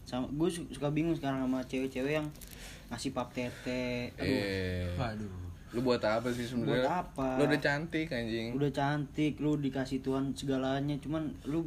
sama 0.04 0.30
gue 0.30 0.46
suka 0.48 0.90
bingung 0.90 1.14
sekarang 1.14 1.42
sama 1.42 1.60
cewek-cewek 1.64 2.14
yang 2.16 2.28
ngasih 2.88 3.10
pap 3.12 3.30
tete. 3.32 4.14
Aduh, 4.14 4.24
Eh, 4.24 4.86
Waduh. 4.94 5.34
lu 5.72 5.82
buat 5.82 6.00
apa 6.00 6.30
sih 6.30 6.46
sebenarnya? 6.46 6.72
Buat 6.80 6.94
apa? 7.04 7.28
Lu 7.36 7.44
udah 7.46 7.60
cantik 7.60 8.08
anjing. 8.08 8.54
udah 8.54 8.72
cantik, 8.72 9.34
lu 9.38 9.58
dikasih 9.58 10.00
Tuhan 10.00 10.32
segalanya, 10.32 10.94
cuman 10.98 11.28
lu 11.44 11.66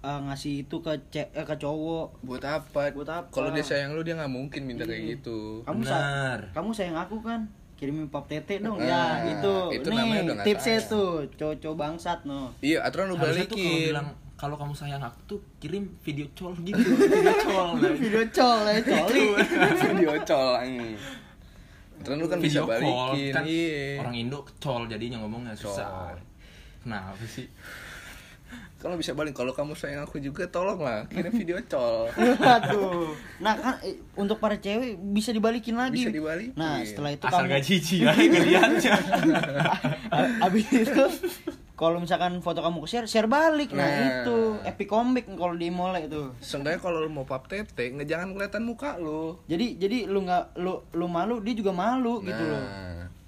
eh, 0.00 0.20
ngasih 0.22 0.64
itu 0.64 0.76
ke 0.78 0.90
ce- 1.08 1.28
eh, 1.30 1.44
ke 1.44 1.54
cowok. 1.54 2.20
Buat 2.20 2.40
apa? 2.42 2.88
Buat 2.90 3.08
apa? 3.10 3.28
Kalau 3.30 3.52
dia 3.52 3.60
sayang 3.60 3.92
lu 3.92 4.00
dia 4.00 4.12
nggak 4.14 4.28
mungkin 4.28 4.64
minta 4.64 4.82
Iya. 4.82 4.90
kayak 4.90 5.02
gitu. 5.14 5.60
Kamu 5.62 5.80
Benar. 5.80 6.40
sa- 6.40 6.50
kamu 6.52 6.70
sayang 6.72 6.98
aku 6.98 7.20
kan? 7.20 7.44
Kirimin 7.80 8.12
pap 8.12 8.28
tete 8.28 8.60
dong. 8.60 8.76
Nah, 8.76 9.24
ya, 9.24 9.32
itu. 9.32 9.54
itu 9.72 9.88
Nih, 9.88 10.28
tipsnya 10.44 10.76
tuh, 10.84 11.24
cowok 11.32 11.76
bangsat 11.80 12.28
no. 12.28 12.52
Iya, 12.60 12.84
aturan 12.84 13.08
lu 13.08 13.16
Harusnya 13.16 13.48
tuh 13.48 13.56
kalau 13.56 13.64
balikin. 13.64 13.88
bilang 13.88 14.08
kalau 14.36 14.56
kamu 14.60 14.72
sayang 14.76 15.00
aku 15.00 15.20
tuh 15.24 15.40
kirim 15.56 15.84
video 16.04 16.28
call 16.36 16.52
gitu, 16.60 16.76
video. 17.00 17.60
Nah, 17.80 17.92
Video 17.96 18.22
col 18.28 18.60
ya, 18.68 18.80
coli. 18.84 19.24
Video 19.80 20.12
col 20.28 20.52
anjing. 20.60 20.96
Aturan 22.00 22.16
lu 22.20 22.26
kan 22.28 22.38
bisa 22.40 22.60
video 22.60 22.64
call 22.68 23.12
balikin. 23.16 23.32
kan 23.32 23.44
Iya. 23.48 24.00
orang 24.00 24.14
Indo 24.16 24.38
col 24.60 24.82
jadinya 24.84 25.16
ngomongnya 25.24 25.56
susah. 25.56 25.88
Col. 26.12 26.16
Kenapa 26.84 27.24
sih? 27.24 27.48
Kalau 28.80 28.96
bisa 28.96 29.12
balik, 29.12 29.36
kalau 29.36 29.52
kamu 29.52 29.76
sayang 29.76 30.02
aku 30.02 30.16
juga 30.18 30.48
tolong 30.48 30.80
lah 30.80 31.04
kirim 31.06 31.28
video 31.28 31.60
col. 31.68 32.08
Aduh. 32.56 33.12
Nah, 33.36 33.52
kan 33.54 33.76
eh, 33.84 34.00
untuk 34.16 34.40
para 34.40 34.56
cewek 34.56 34.96
bisa 35.12 35.30
dibalikin 35.30 35.76
lagi. 35.76 36.00
Bisa 36.00 36.08
dibalikin. 36.08 36.56
Nah, 36.56 36.80
setelah 36.80 37.12
itu 37.12 37.24
Asal 37.28 37.44
kamu 37.44 37.52
gak 37.52 37.64
cici 37.68 37.96
ya. 38.00 38.16
Abis 40.48 40.66
itu 40.72 41.04
kalau 41.76 41.96
misalkan 41.96 42.44
foto 42.44 42.60
kamu 42.60 42.84
ke 42.84 42.88
share, 42.88 43.08
share 43.08 43.24
balik. 43.24 43.72
Nah, 43.72 43.84
Nah. 43.84 44.24
itu 44.24 44.36
epic 44.64 44.88
comic 44.88 45.28
kalau 45.28 45.56
di 45.56 45.68
mall 45.68 45.96
itu. 45.96 46.32
Seenggaknya 46.40 46.76
kalau 46.76 47.00
lu 47.00 47.08
mau 47.08 47.24
pap 47.24 47.48
tete, 47.48 47.84
nggak 47.84 48.04
jangan 48.04 48.36
kelihatan 48.36 48.64
muka 48.64 48.96
lu. 48.96 49.36
Jadi 49.44 49.76
jadi 49.76 50.04
lu 50.04 50.24
nggak 50.24 50.60
lu 50.60 50.84
lu 50.92 51.06
malu, 51.08 51.40
dia 51.40 51.56
juga 51.56 51.72
malu 51.72 52.20
gitu 52.20 52.44
loh. 52.44 52.64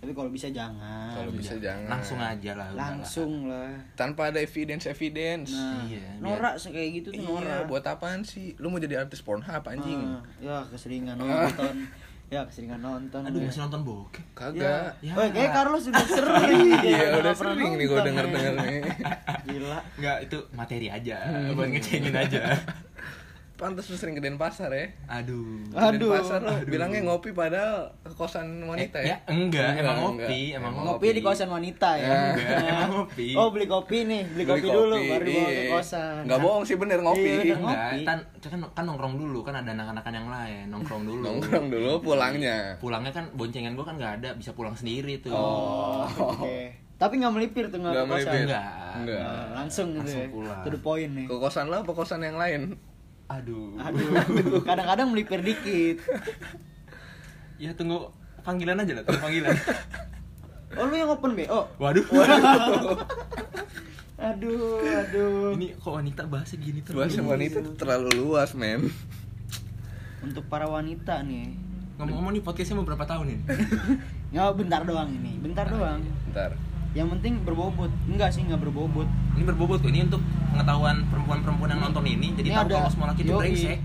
Tapi 0.03 0.13
kalau 0.13 0.29
bisa 0.29 0.51
jangan. 0.51 1.15
kalau 1.15 1.31
bisa 1.31 1.55
jangan. 1.57 1.87
Langsung 1.89 2.19
aja 2.19 2.51
lah. 2.53 2.69
udah 2.69 2.75
lah. 2.75 2.79
Langsung 2.91 3.33
lah. 3.47 3.71
Tanpa 3.95 4.35
ada 4.35 4.43
evidence 4.43 4.85
evidence. 4.85 5.55
Nah, 5.55 5.87
Iya, 5.87 6.19
norak 6.19 6.59
kayak 6.59 6.91
gitu 6.93 7.09
tuh 7.15 7.23
Iya, 7.23 7.31
norak. 7.31 7.63
buat 7.71 7.85
apaan 7.87 8.21
sih? 8.21 8.59
Lu 8.59 8.67
mau 8.67 8.77
jadi 8.77 8.99
artis 8.99 9.23
Pornhub 9.23 9.63
anjing? 9.63 10.03
Ah, 10.03 10.19
ya 10.43 10.59
keseringan 10.67 11.15
nonton. 11.15 11.87
ya 12.27 12.43
keseringan 12.43 12.83
nonton. 12.83 13.23
Aduh 13.23 13.39
ya. 13.39 13.47
masih 13.47 13.61
nonton 13.63 13.81
bokep. 13.87 14.27
Kagak. 14.35 14.91
Ya. 14.99 15.13
Oh, 15.15 15.23
kayak 15.23 15.51
Carlos 15.55 15.87
sudah 15.87 16.03
sering. 16.03 16.67
Iya, 16.83 17.07
udah 17.15 17.31
nggak 17.31 17.37
sering 17.39 17.73
nih 17.79 17.87
gua 17.87 17.95
nonton, 17.95 18.07
denger-denger 18.11 18.55
ya. 18.55 18.63
nih. 18.67 18.81
Gila. 19.47 19.79
Enggak, 20.03 20.17
itu 20.27 20.39
materi 20.51 20.87
aja. 20.91 21.17
Hmm. 21.23 21.55
Buat 21.55 21.69
ngecengin 21.71 22.11
aja. 22.11 22.43
Pantes 23.63 23.87
lu 23.87 23.95
sering 23.95 24.19
ke 24.19 24.23
Denpasar 24.23 24.75
ya. 24.75 24.91
Aduh. 25.07 25.63
Ke 25.71 25.79
Aduh. 25.95 26.11
Denpasar 26.11 26.43
lu 26.43 26.51
bilangnya 26.67 26.99
ngopi 27.07 27.31
padahal 27.31 27.95
ke 28.03 28.11
kosan 28.13 28.67
wanita 28.67 28.99
Eh, 28.99 29.15
ya. 29.15 29.23
ya, 29.23 29.31
enggak, 29.31 29.79
emang 29.79 29.97
ngopi, 30.03 30.19
enggak. 30.51 30.59
emang 30.59 30.73
Ngopi 30.83 31.07
di 31.15 31.23
kosan 31.23 31.47
wanita 31.47 31.91
ya. 31.95 32.35
Enggak, 32.35 32.59
emang 32.67 32.91
ngopi. 32.91 33.29
Oh, 33.39 33.55
beli 33.55 33.71
kopi 33.71 34.03
nih, 34.03 34.23
beli, 34.27 34.43
kopi, 34.43 34.67
dulu 34.67 34.97
baru 34.99 35.23
dibawa 35.23 35.47
ke 35.47 35.55
iya. 35.55 35.71
kosan. 35.71 36.21
Nggak 36.27 36.41
bohong 36.43 36.65
sih 36.67 36.75
bener 36.75 36.99
ngopi. 36.99 37.23
Iya, 37.23 37.39
bener. 37.39 37.55
Enggak, 37.55 37.79
Ngopi. 37.79 37.99
kan, 38.03 38.19
kan, 38.43 38.61
kan 38.75 38.85
nongkrong 38.85 39.15
dulu, 39.15 39.39
kan 39.47 39.55
ada 39.55 39.71
anak-anakan 39.71 40.13
yang 40.19 40.29
lain, 40.29 40.65
nongkrong 40.67 41.03
dulu. 41.07 41.23
Nongkrong 41.23 41.67
dulu 41.71 41.93
pulangnya. 42.03 42.59
Pulangnya 42.83 43.13
kan 43.15 43.31
boncengan 43.33 43.79
gua 43.79 43.87
kan 43.87 43.95
nggak 43.95 44.13
ada, 44.19 44.29
bisa 44.35 44.51
pulang 44.53 44.75
sendiri 44.75 45.23
tuh. 45.23 45.31
Oh, 45.31 46.03
oke. 46.11 46.83
Tapi 46.99 47.19
nggak 47.19 47.35
melipir 47.35 47.67
tuh 47.67 47.79
nggak 47.79 47.95
Nggak 47.95 48.07
ke 48.07 48.15
kosan. 48.15 48.35
Enggak. 48.43 48.67
Enggak. 48.95 49.23
Nah, 49.23 49.47
langsung 49.55 49.87
gitu 49.91 50.03
Langsung 50.03 50.23
ya. 50.23 50.29
pulang. 50.31 50.61
To 50.63 50.69
the 50.69 50.81
point 50.81 51.11
nih. 51.15 51.27
Ke 51.27 51.35
kosan 51.39 51.65
lo 51.67 51.77
apa 51.79 51.93
kosan 51.93 52.21
yang 52.23 52.39
lain? 52.39 52.63
Aduh. 53.39 53.81
Aduh, 53.81 54.61
kadang-kadang 54.69 55.09
melipir 55.09 55.41
dikit. 55.41 56.05
Ya 57.57 57.73
tunggu 57.73 58.13
panggilan 58.45 58.83
aja 58.83 58.93
lah, 58.99 59.03
tunggu 59.07 59.23
panggilan. 59.23 59.57
Oh, 60.73 60.89
lu 60.89 60.97
yang 60.97 61.13
open 61.13 61.37
BO? 61.37 61.69
Waduh. 61.77 62.01
Aduh, 64.33 64.81
aduh. 64.81 65.53
Ini 65.53 65.77
kok 65.77 66.01
wanita 66.01 66.25
bahasnya 66.25 66.65
gini 66.65 66.81
terus. 66.81 66.97
Bahasa 66.97 67.21
wanita 67.21 67.61
tuh 67.61 67.77
terlalu 67.77 68.25
luas, 68.25 68.57
men. 68.57 68.89
Untuk 70.25 70.49
para 70.49 70.65
wanita 70.65 71.21
nih. 71.29 71.53
Ngomong-ngomong 72.01 72.33
nih 72.33 72.41
podcastnya 72.41 72.81
mau 72.81 72.89
berapa 72.89 73.05
tahun 73.05 73.37
ini? 73.37 73.45
Nggak 74.33 74.49
bentar 74.65 74.81
doang 74.89 75.13
ini, 75.13 75.37
bentar 75.45 75.69
doang. 75.69 76.01
Ntar. 76.33 76.57
Yang 76.93 77.09
penting 77.17 77.33
berbobot. 77.41 77.89
Enggak 78.05 78.31
sih, 78.31 78.45
nggak 78.45 78.61
berbobot. 78.61 79.09
Ini 79.33 79.43
berbobot 79.45 79.81
kok, 79.81 79.89
ini 79.89 80.05
untuk 80.05 80.21
pengetahuan 80.51 81.09
perempuan-perempuan 81.09 81.73
yang 81.73 81.81
nonton 81.83 82.05
ini 82.05 82.37
Jadi 82.37 82.49
Ini 82.49 82.57
tahu 82.59 82.69
kalau 82.71 82.91
semua 82.91 83.07
laki 83.09 83.21
itu 83.23 83.33
brengsek 83.33 83.79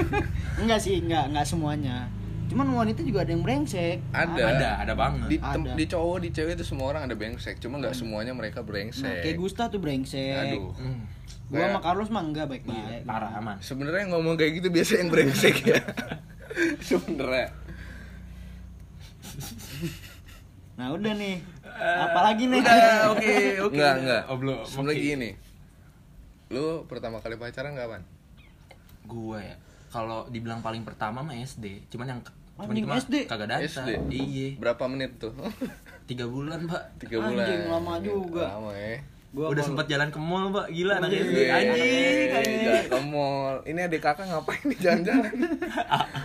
enggak 0.62 0.78
sih, 0.78 0.94
enggak, 0.98 1.24
enggak 1.28 1.44
semuanya. 1.44 2.06
Cuman 2.46 2.66
wanita 2.70 3.02
juga 3.02 3.24
ada 3.24 3.32
yang 3.32 3.42
brengsek. 3.42 3.98
Ada. 4.12 4.38
Ada, 4.38 4.68
ada 4.80 4.92
banget 4.94 5.26
Di, 5.26 5.36
tem- 5.40 5.64
Ada. 5.64 5.74
di 5.74 5.84
cowok, 5.88 6.18
di 6.20 6.28
cewek 6.30 6.52
itu 6.54 6.64
semua 6.64 6.86
orang 6.88 7.02
ada 7.04 7.14
brengsek. 7.14 7.58
Cuma 7.58 7.82
nggak 7.82 7.92
semuanya 7.92 8.30
mereka 8.30 8.60
Nah, 8.60 8.68
brengsek. 8.68 9.24
kayak 9.24 9.36
Gusta 9.36 9.66
tuh 9.66 9.80
brengsek. 9.80 10.54
Aduh. 10.54 10.70
hmm. 10.72 11.00
Gua 11.44 11.58
Kayak- 11.58 11.72
sama 11.72 11.80
Carlos 11.82 12.08
mah 12.08 12.22
enggak 12.22 12.44
Iya, 12.44 12.50
baik-baik. 12.54 13.02
parah 13.04 13.30
aman 13.34 13.56
Sebenarnya 13.58 14.04
ngomong 14.08 14.38
kayak 14.38 14.62
gitu 14.62 14.68
biasa 14.70 14.92
yang 14.96 15.10
brengsek 15.10 15.56
ya. 15.66 15.80
Sebenarnya. 16.88 17.48
Nah, 20.74 20.90
udah 20.90 21.12
nih. 21.14 21.38
Apalagi 21.74 22.44
nih? 22.46 22.60
Udah, 22.60 23.14
oke, 23.14 23.34
oke 23.66 23.74
Enggak, 23.74 23.94
enggak. 24.02 24.22
Oh, 24.26 24.36
belum, 24.38 24.56
oke. 24.62 24.94
gini. 24.94 25.30
Lu 26.50 26.86
pertama 26.86 27.18
kali 27.18 27.34
pacaran 27.34 27.74
kapan? 27.74 28.02
Gue 29.04 29.38
ya, 29.38 29.56
kalau 29.88 30.26
dibilang 30.26 30.64
paling 30.64 30.80
pertama 30.80 31.20
mah 31.20 31.36
SD 31.36 31.92
Cuman 31.92 32.08
yang 32.08 32.20
cuman 32.54 32.70
Anjing, 32.70 32.86
itu 32.86 32.88
mah 32.88 32.98
SD? 33.02 33.14
kagak 33.26 33.48
datang 33.50 33.66
SD? 33.68 33.90
Iya, 34.08 34.48
Berapa 34.56 34.86
menit 34.86 35.18
tuh? 35.18 35.34
tiga 36.08 36.24
bulan 36.24 36.64
pak 36.64 36.82
Tiga 36.98 37.20
bulan. 37.20 37.44
Anjing, 37.44 37.62
lama 37.68 37.94
juga. 38.00 38.44
Lama 38.56 38.72
ya. 38.72 38.96
Gua 39.34 39.50
Udah 39.50 39.62
sempat 39.66 39.90
jalan 39.90 40.08
ke 40.08 40.18
mall 40.22 40.54
pak, 40.54 40.70
gila 40.70 41.02
anak 41.02 41.10
Wih, 41.10 41.20
SD 41.20 41.36
Iya, 41.36 41.50
Anjing, 41.52 41.82
iya, 41.82 42.36
anjing 42.38 42.60
iya, 42.62 42.80
ke 42.86 42.98
mall. 43.02 43.54
Ini 43.66 43.80
adik 43.84 44.00
kakak 44.00 44.26
ngapain 44.30 44.64
di 44.64 44.76
jalan-jalan? 44.78 45.32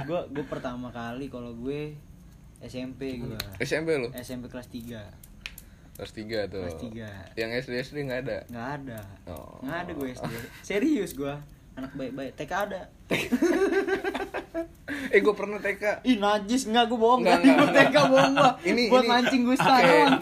gua 0.06 0.22
gua 0.29 0.46
pertama 0.46 0.88
kali 0.89 1.25
kalau 1.27 1.51
gue 1.58 1.98
SMP 2.60 3.18
gua. 3.18 3.39
SMP 3.58 3.96
lu? 3.96 4.12
SMP 4.13 4.46
kelas 4.46 4.68
3. 4.68 5.00
Kelas 5.96 6.12
3 6.12 6.48
tuh. 6.48 6.62
Kelas 6.62 6.75
tiga. 6.78 7.10
Yang 7.34 7.50
SD 7.62 7.72
SD 7.86 7.98
nggak 8.04 8.20
ada. 8.24 8.38
nggak 8.46 8.68
ada 8.78 9.00
Oh. 9.25 9.60
ada 9.63 9.88
gue 9.89 10.08
SD 10.10 10.32
serius 10.62 11.12
gue 11.13 11.36
anak 11.74 11.92
baik-baik 11.94 12.36
TK 12.36 12.51
ada 12.51 12.82
Eh 15.10 15.20
gue 15.20 15.34
pernah 15.34 15.58
TK. 15.58 16.04
ih 16.04 16.18
najis 16.18 16.66
nggak 16.66 16.86
gue 16.86 16.96
bohong 16.98 17.22
Nggak, 17.22 17.38
nggak 17.38 17.48
nggak. 17.50 17.60
gue 17.62 17.78
TK 17.78 17.96
bohong 18.06 18.34
gue 18.34 18.51
Ini- 18.70 18.88
buat 18.88 19.00
ini- 19.01 19.10
mancing 19.10 19.42
gue 19.42 19.56
Oke. 19.56 19.68
doang 19.82 20.13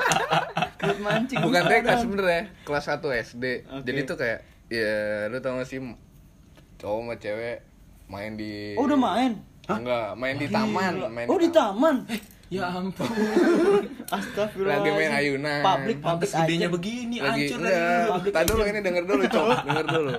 buat 0.80 0.98
mancing 1.00 1.38
Bukan 1.40 1.62
TK 1.64 1.86
sebenarnya, 1.96 2.42
kelas 2.62 2.84
1 2.86 3.02
SD. 3.24 3.44
Oke. 3.68 3.84
Jadi 3.84 4.00
tuh 4.04 4.16
kayak 4.16 4.40
ya 4.66 4.94
lu 5.26 5.38
tau 5.38 5.54
gak 5.56 5.66
sih 5.66 5.78
cowok 6.76 6.98
sama 7.00 7.14
cewek 7.16 7.58
main 8.06 8.34
di 8.34 8.74
oh 8.74 8.84
udah 8.84 8.94
main 8.96 9.32
Enggak, 9.66 10.08
main 10.14 10.36
di 10.38 10.46
taman, 10.46 10.92
Gila. 10.94 11.08
main 11.10 11.26
oh 11.26 11.38
di 11.42 11.50
taman. 11.50 11.96
Ya 12.46 12.70
ampun. 12.70 13.10
Astagfirullah. 14.14 14.78
Lagi 14.78 14.90
main 14.94 15.10
ayunan. 15.10 15.60
public 15.66 15.98
public 15.98 16.30
Pantes 16.30 16.30
gedenya 16.30 16.68
aja. 16.70 16.74
begini, 16.78 17.16
lagi 17.18 17.42
hancur 17.50 17.58
enggak 17.58 17.74
dari 17.74 18.06
Public 18.06 18.32
tadi 18.38 18.46
dulu 18.46 18.62
ini 18.62 18.78
denger 18.78 19.04
dulu 19.10 19.22
cok. 19.26 19.46
Denger 19.66 19.86
dulu. 19.90 20.12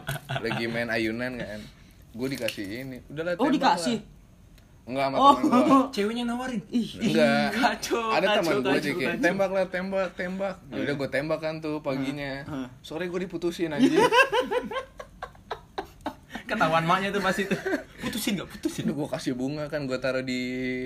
Lagi 0.44 0.64
main 0.68 0.90
ayunan 0.92 1.32
kan. 1.40 1.60
Gue 2.12 2.28
dikasih 2.36 2.66
ini. 2.84 2.98
Udah 3.08 3.24
lah 3.24 3.34
oh 3.40 3.48
dikasih? 3.48 3.98
lah. 4.04 4.16
enggak 4.88 5.06
sama 5.08 5.16
oh. 5.16 5.36
temen 5.40 5.48
gua. 5.64 5.80
Ceweknya 5.96 6.24
nawarin. 6.28 6.62
ih 6.68 6.90
enggak. 7.00 7.48
Kacau, 7.56 8.04
ada 8.12 8.28
kacau, 8.28 8.36
teman 8.44 8.54
gue 8.60 8.72
kacau, 8.76 8.84
sih 8.84 8.92
kayak 8.92 9.08
kacau. 9.16 9.24
tembak 9.24 9.50
lah 9.56 9.66
tembak 9.72 10.08
tembak. 10.20 10.56
Ya 10.68 10.80
udah 10.84 10.96
gue 11.00 11.10
tembak 11.16 11.40
kan 11.40 11.56
tuh 11.64 11.80
paginya. 11.80 12.44
Sore 12.84 13.08
gue 13.08 13.20
diputusin 13.24 13.72
anjing 13.72 14.04
Ketahuan 16.48 16.84
maknya 16.84 17.12
tuh 17.12 17.20
pasti 17.20 17.44
tuh. 17.44 17.60
Putusin 18.00 18.34
enggak? 18.34 18.48
Putusin. 18.50 18.88
udah 18.88 18.96
gue 18.96 19.08
kasih 19.12 19.34
bunga 19.34 19.68
kan 19.68 19.84
gue 19.84 19.98
taruh 19.98 20.22
di 20.22 20.42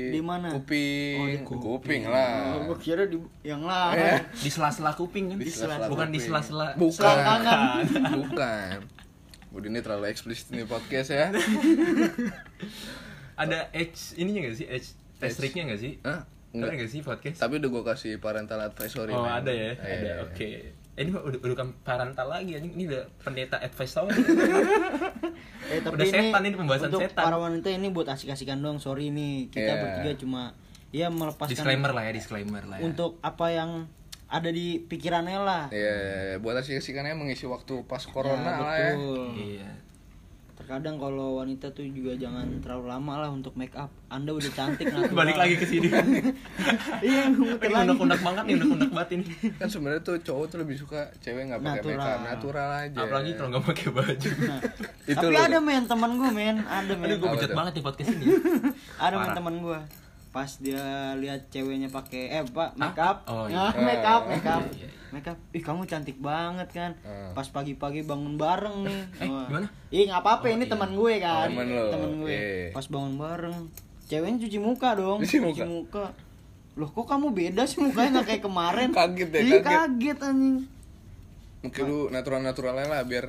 Di 0.09 0.17
mana? 0.19 0.49
kuping 0.49 1.17
Oh, 1.17 1.27
di 1.27 1.37
kuping, 1.39 2.01
lah 2.05 2.57
gue 2.63 2.77
kira 2.77 3.05
di 3.05 3.15
yang 3.41 3.61
lain 3.61 3.93
Eh. 3.95 4.19
Di 4.33 4.49
sela-sela 4.49 4.91
kuping 4.91 5.29
kan? 5.29 5.37
Di 5.37 5.47
sela-sela 5.47 5.85
Bukan 5.87 6.09
di 6.09 6.17
sela-sela. 6.17 6.73
bukan 6.73 6.97
selangkangan. 6.97 7.83
bukan 8.17 8.75
Udah 9.51 9.67
ini 9.67 9.79
terlalu 9.79 10.05
eksplisit 10.07 10.49
nih 10.49 10.63
podcast 10.63 11.11
ya 11.11 11.27
Ada 13.37 13.69
age 13.71 14.15
ininya 14.15 14.45
enggak 14.45 14.55
sih? 14.55 14.65
Age 14.65 14.87
test 15.17 15.23
Age. 15.23 15.33
striknya 15.35 15.63
enggak 15.67 15.79
sih? 15.79 15.93
Hah? 16.01 16.21
Ada 16.21 16.51
Enggak. 16.51 16.71
enggak 16.73 16.89
sih 16.89 16.99
podcast? 17.01 17.37
Tapi 17.37 17.53
udah 17.57 17.69
gue 17.69 17.83
kasih 17.85 18.13
parental 18.17 18.59
advisory 18.61 19.11
Oh, 19.11 19.23
ada 19.23 19.49
ya. 19.49 19.71
Iya. 19.73 19.95
Ada. 19.95 20.11
Oke. 20.25 20.49
Eh, 20.91 21.01
ini 21.01 21.11
udah, 21.11 21.39
udah 21.39 21.55
parental 21.81 22.27
lagi 22.27 22.51
anjing. 22.53 22.73
Ini 22.73 22.83
udah 22.85 23.03
pendeta 23.17 23.57
advice 23.57 23.93
tau 23.93 24.11
Eh, 25.71 25.79
tapi 25.79 25.93
Udah 25.93 26.05
setan 26.05 26.41
ini 26.43 26.55
pembahasan 26.57 26.87
untuk 26.89 27.01
setan. 27.01 27.23
para 27.23 27.37
wanita 27.37 27.69
ini 27.69 27.87
buat 27.89 28.07
asik-asikan 28.07 28.59
doang. 28.59 28.77
Sorry 28.77 29.07
nih, 29.07 29.47
kita 29.47 29.63
Iya. 29.69 29.79
bertiga 29.79 30.11
cuma 30.17 30.41
ya 30.91 31.07
melepaskan 31.07 31.47
Disclaimer 31.49 31.91
lah 31.91 32.03
ya, 32.03 32.11
disclaimer 32.11 32.63
lah 32.65 32.77
ya. 32.77 32.83
untuk 32.83 33.15
apa 33.21 33.47
yang 33.49 33.87
ada 34.27 34.47
di 34.47 34.79
pikirannya 34.81 35.39
lah. 35.39 35.63
Iya, 35.69 35.95
buat 36.37 36.55
asik-asikannya 36.57 37.15
mengisi 37.15 37.43
waktu 37.45 37.83
pas 37.85 38.03
corona 38.05 38.43
Ya, 38.43 38.57
lah 38.57 38.75
ya. 38.75 38.91
Iya. 39.33 39.69
Terkadang 40.71 41.03
kalau 41.03 41.43
wanita 41.43 41.67
tuh 41.75 41.83
juga 41.83 42.15
jangan 42.15 42.47
terlalu 42.63 42.95
lama 42.95 43.27
lah 43.27 43.27
untuk 43.27 43.51
make 43.59 43.75
up. 43.75 43.91
Anda 44.07 44.31
udah 44.31 44.51
cantik 44.55 44.87
natural. 44.95 45.19
Balik 45.19 45.35
lagi 45.35 45.55
ke 45.59 45.67
sini. 45.67 45.91
Iya, 47.03 47.27
muter 47.27 47.67
lagi. 47.67 47.91
unek-unek 47.91 48.19
banget 48.23 48.43
nih, 48.47 48.55
unek-unek 48.55 48.91
banget 48.95 49.09
ini. 49.19 49.25
Kan 49.59 49.67
sebenarnya 49.67 49.99
tuh 49.99 50.15
cowok 50.23 50.45
tuh 50.47 50.57
lebih 50.63 50.79
suka 50.79 51.11
cewek 51.19 51.51
nggak 51.51 51.59
pakai 51.59 51.75
Natural. 51.75 51.99
makeup, 51.99 52.19
natural 52.23 52.69
aja. 52.71 52.97
Apalagi 53.03 53.31
kalau 53.35 53.49
nggak 53.51 53.65
pakai 53.67 53.87
baju. 53.91 54.29
Nah, 54.31 54.59
Itu 55.11 55.17
tapi 55.19 55.35
loh. 55.35 55.43
ada 55.43 55.57
men 55.59 55.83
teman 55.91 56.11
gue 56.15 56.29
men, 56.31 56.57
ada 56.63 56.93
men. 56.95 57.07
Gue 57.19 57.29
bejat 57.35 57.51
banget 57.51 57.71
nih 57.75 57.83
podcast 57.83 58.09
ini. 58.15 58.25
ada 59.11 59.15
men 59.19 59.31
teman 59.35 59.53
gue. 59.59 59.79
Pas 60.31 60.51
dia 60.55 60.85
lihat 61.19 61.51
ceweknya 61.51 61.91
pakai 61.91 62.23
eh 62.31 62.43
Pak, 62.47 62.79
make 62.79 62.95
up. 62.95 63.27
Oh, 63.27 63.43
iya. 63.51 63.75
make 63.75 64.07
up, 64.07 64.23
make 64.23 64.47
up. 64.47 64.63
Iya, 65.11 65.19
iya. 65.19 65.19
Make 65.19 65.27
up. 65.27 65.39
Ih, 65.51 65.61
kamu 65.61 65.81
cantik 65.85 66.17
banget 66.17 66.69
kan. 66.71 66.91
Ah. 67.01 67.31
Pas 67.33 67.45
pagi-pagi 67.45 68.01
bangun 68.01 68.35
bareng 68.35 68.87
nih. 68.87 69.01
Eh, 69.21 69.27
gimana? 69.27 69.67
Ih, 69.89 70.03
nggak 70.07 70.21
apa-apa 70.21 70.45
Oh, 70.45 70.53
ini 70.53 70.63
iya. 70.63 70.71
teman 70.71 70.91
gue 70.93 71.13
kan. 71.19 71.47
Temen 71.47 71.67
lo, 71.69 71.85
Temen 71.89 72.11
gue. 72.17 72.29
iya. 72.29 72.71
Pas 72.71 72.85
bangun 72.87 73.15
bareng. 73.15 73.57
Ceweknya 74.07 74.37
cuci 74.41 74.57
muka 74.57 74.89
dong. 74.93 75.19
Cuci 75.21 75.37
muka? 75.39 75.63
muka. 75.63 76.05
Loh, 76.73 76.87
kok 76.87 77.03
kamu 77.05 77.27
beda 77.31 77.63
sih 77.63 77.79
mukanya 77.79 78.09
nggak 78.17 78.27
kayak 78.29 78.43
kemarin? 78.43 78.89
Kaget 78.97 79.29
deh, 79.29 79.41
Iya, 79.41 79.59
kaget. 79.59 79.67
kaget 79.67 80.17
anjing. 80.21 80.57
Mungkin 81.61 81.83
lu 81.85 81.99
natural-naturalnya 82.09 82.87
lah 82.87 83.01
biar 83.03 83.27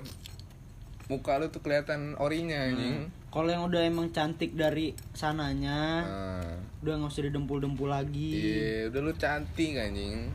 muka 1.05 1.37
lu 1.37 1.51
tuh 1.51 1.61
kelihatan 1.61 2.15
orinya 2.17 2.57
anjing. 2.65 3.11
Kalau 3.29 3.49
yang 3.49 3.65
udah 3.65 3.83
emang 3.83 4.09
cantik 4.09 4.55
dari 4.55 4.93
sananya, 5.13 6.01
Nah, 6.01 6.53
udah 6.81 6.93
nggak 6.95 7.11
usah 7.11 7.25
didempul-dempul 7.27 7.89
lagi. 7.89 8.33
iya, 8.33 8.89
udah 8.89 9.01
lu 9.01 9.13
cantik 9.13 9.73
anjing. 9.75 10.29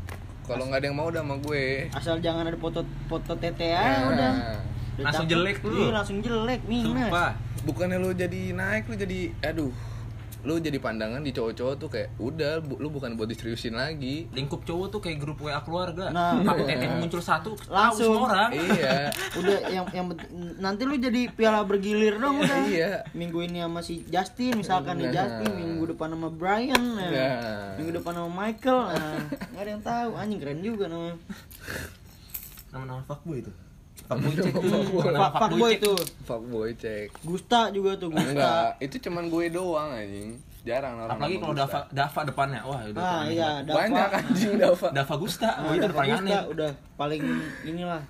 Kalau 0.47 0.63
nggak 0.71 0.79
ada 0.79 0.87
yang 0.87 0.97
mau 0.97 1.11
udah 1.11 1.21
sama 1.27 1.35
gue. 1.43 1.91
Asal 1.91 2.15
jangan 2.23 2.47
ada 2.47 2.55
foto 2.55 2.79
foto 3.11 3.35
tete 3.35 3.67
ya, 3.67 3.83
Nah, 3.83 4.07
udah. 4.15 4.31
Langsung 4.97 5.27
jelek 5.27 5.59
lu. 5.61 5.75
Iya, 5.75 5.91
langsung 5.91 6.17
jelek 6.23 6.61
minus. 6.65 6.87
Sumpah. 6.87 7.31
Bukannya 7.67 7.99
lu 7.99 8.15
jadi 8.15 8.55
naik 8.55 8.87
lu 8.87 8.95
jadi 8.95 9.35
aduh. 9.43 9.75
Lu 10.47 10.55
jadi 10.57 10.79
pandangan 10.79 11.19
di 11.19 11.35
cowok-cowok 11.35 11.75
tuh 11.75 11.89
kayak 11.91 12.15
udah 12.17 12.63
bu- 12.63 12.79
lu 12.79 12.87
bukan 12.87 13.13
buat 13.13 13.27
diseriusin 13.27 13.75
lagi. 13.75 14.31
Lingkup 14.31 14.63
cowok 14.63 14.87
tuh 14.87 15.03
kayak 15.03 15.19
grup 15.19 15.43
WA 15.43 15.59
keluarga. 15.59 16.07
Nah. 16.07 16.39
Aku 16.39 16.63
teteh 16.63 16.87
muncul 16.87 17.19
satu, 17.19 17.51
tahu 17.53 17.67
Langsung. 17.67 18.15
semua 18.15 18.31
orang. 18.31 18.49
iya. 18.55 19.11
Udah 19.39 19.57
yang 19.67 19.85
yang 19.91 20.07
nanti 20.57 20.87
lu 20.87 20.95
jadi 20.95 21.27
piala 21.29 21.67
bergilir 21.67 22.15
dong 22.15 22.39
udah. 22.39 22.63
Iya. 22.63 23.03
Minggu 23.11 23.43
ini 23.43 23.59
sama 23.59 23.83
si 23.83 24.07
Justin 24.07 24.55
misalkan 24.55 24.95
nih 24.95 25.11
Nah. 25.11 25.15
Justin, 25.19 25.51
minggu 25.51 25.83
depan 25.89 26.15
sama 26.15 26.29
Brian, 26.31 26.83
nah. 26.95 27.11
Nah. 27.11 27.75
minggu 27.75 27.91
depan 27.93 28.13
sama 28.15 28.29
Michael, 28.31 28.79
nah. 28.87 29.19
nggak 29.51 29.61
ada 29.61 29.69
yang 29.69 29.83
tahu. 29.83 30.09
Anjing 30.15 30.39
keren 30.39 30.59
juga 30.63 30.87
namanya. 30.87 31.19
Nama-nama 32.71 33.03
fuckboy 33.03 33.43
itu. 33.43 33.51
Fuckboy 33.99 34.33
Fuckboy 35.09 35.71
cek. 35.71 35.79
itu. 35.79 35.93
Fuckboy 36.23 36.69
cek. 36.75 37.07
Gusta 37.21 37.59
juga 37.69 37.91
tuh 37.95 38.09
Gusta. 38.09 38.29
Enggak, 38.29 38.69
itu 38.79 38.95
cuman 39.01 39.23
gue 39.27 39.45
doang 39.49 39.89
anjing. 39.91 40.37
Jarang 40.61 40.99
orang 40.99 41.15
Apalagi 41.15 41.35
kalau. 41.39 41.55
Dava 41.55 41.79
Dava 41.89 42.21
depannya. 42.23 42.61
Wah, 42.61 42.81
itu 42.83 42.95
Ah 42.95 43.23
iya. 43.25 43.49
Dava. 43.61 43.77
Banyak 43.79 44.09
anjing 44.13 44.53
Dava. 44.57 44.87
Dava 44.91 45.15
Gusta. 45.15 45.49
Ah, 45.49 45.63
Oh, 45.63 45.71
itu 45.71 45.81
udah 45.81 45.95
paling 45.95 46.11
Gusta 46.13 46.27
aneh. 46.27 46.41
udah 46.47 46.71
paling 46.93 47.21
inilah 47.63 48.01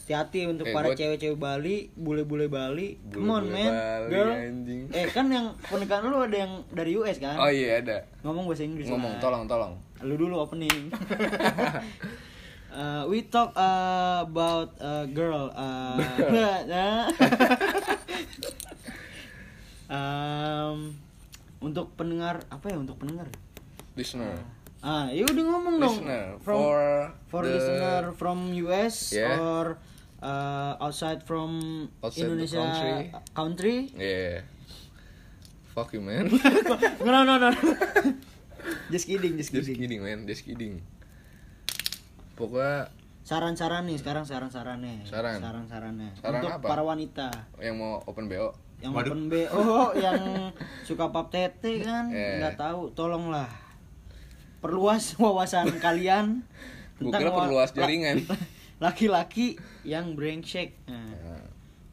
hati-hati 0.00 0.42
untuk 0.44 0.66
Eh, 0.66 0.74
para 0.74 0.90
cewek-cewek 0.90 1.38
Bali, 1.38 1.86
bule-bule 1.94 2.50
Bali. 2.50 2.98
Come 3.06 3.30
on, 3.30 3.46
man. 3.46 3.70
Bali, 3.70 4.10
Girl. 4.10 4.30
anjing. 4.34 4.82
Eh, 4.90 5.06
kan 5.06 5.24
yang 5.26 5.54
pernikahan 5.62 6.02
lu 6.04 6.18
ada 6.18 6.36
yang 6.36 6.66
dari 6.68 6.96
US 6.96 7.16
kan? 7.16 7.38
Oh 7.38 7.46
iya 7.46 7.78
ada. 7.78 8.02
Ngomong 8.20 8.44
bahasa 8.44 8.66
Inggris. 8.66 8.90
Ngomong 8.90 9.14
lah. 9.14 9.22
tolong 9.22 9.44
tolong. 9.46 9.72
Lu 10.00 10.14
dulu 10.16 10.34
opening. 10.38 10.90
Uh, 12.70 13.02
we 13.10 13.26
talk 13.26 13.50
uh, 13.58 14.22
about 14.22 14.78
uh, 14.78 15.02
girl. 15.10 15.50
Uh, 15.50 15.98
um, 19.90 20.94
untuk 21.58 21.90
pendengar 21.98 22.46
apa 22.46 22.70
ya 22.70 22.78
untuk 22.78 22.96
pendengar? 23.02 23.26
Listener. 23.98 24.38
Ah, 24.80 25.12
ya 25.12 25.26
udah 25.28 25.44
ngomong 25.44 25.76
dong. 25.76 25.96
Listener 26.00 26.26
From 26.40 26.56
for 26.56 26.80
for 27.28 27.42
the- 27.44 27.52
listener 27.52 28.02
from 28.16 28.38
US 28.64 29.12
Yeah. 29.12 29.36
or 29.36 29.76
uh, 30.24 30.80
outside 30.80 31.26
from 31.26 31.50
Outside 32.00 32.16
the 32.16 32.32
Indonesia 32.32 32.62
country. 32.64 32.94
country. 33.34 33.76
Yeah. 33.98 34.34
Fuck 35.76 35.92
you 35.92 36.00
man. 36.00 36.32
no 37.06 37.26
no 37.26 37.34
no. 37.36 37.50
just 38.90 39.04
kidding, 39.06 39.36
just 39.36 39.52
Just 39.52 39.68
kidding. 39.68 39.76
kidding 39.84 40.00
man, 40.00 40.24
just 40.24 40.46
kidding. 40.46 40.80
Pokoknya 42.40 42.88
Saran-saran 43.20 43.84
nih 43.84 43.94
sekarang 43.94 44.24
saran-sarannya. 44.24 45.04
Saran. 45.04 45.38
Saran-sarannya. 45.38 46.10
Saran 46.16 46.40
Untuk 46.40 46.50
apa? 46.50 46.66
para 46.66 46.82
wanita 46.82 47.28
yang 47.60 47.76
mau 47.76 48.00
open 48.02 48.26
BO 48.26 48.48
yang 48.80 48.90
Waduh. 48.90 49.12
open 49.12 49.28
BO 49.28 49.62
yang 50.02 50.20
suka 50.82 51.12
pap 51.12 51.28
tete 51.28 51.78
kan 51.78 52.08
Eh. 52.08 52.40
nggak 52.40 52.56
tahu 52.56 52.90
tolonglah 52.90 53.46
perluas 54.58 55.14
wawasan 55.20 55.68
kalian 55.78 56.42
tentang 56.96 57.28
perluas 57.28 57.70
jaringan. 57.70 58.24
laki-laki 58.80 59.60
yang 59.82 60.16
brengsek 60.16 60.72
nah, 60.84 60.96
Nah, 60.96 61.44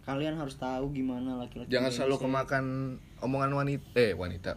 kalian 0.07 0.39
harus 0.39 0.55
tahu 0.55 0.95
gimana 0.95 1.36
laki-laki 1.36 1.67
jangan 1.67 1.91
selalu 1.91 2.15
kemakan 2.23 2.65
omongan 3.19 3.51
wanita 3.53 3.91
eh 3.93 4.15
wanita 4.15 4.55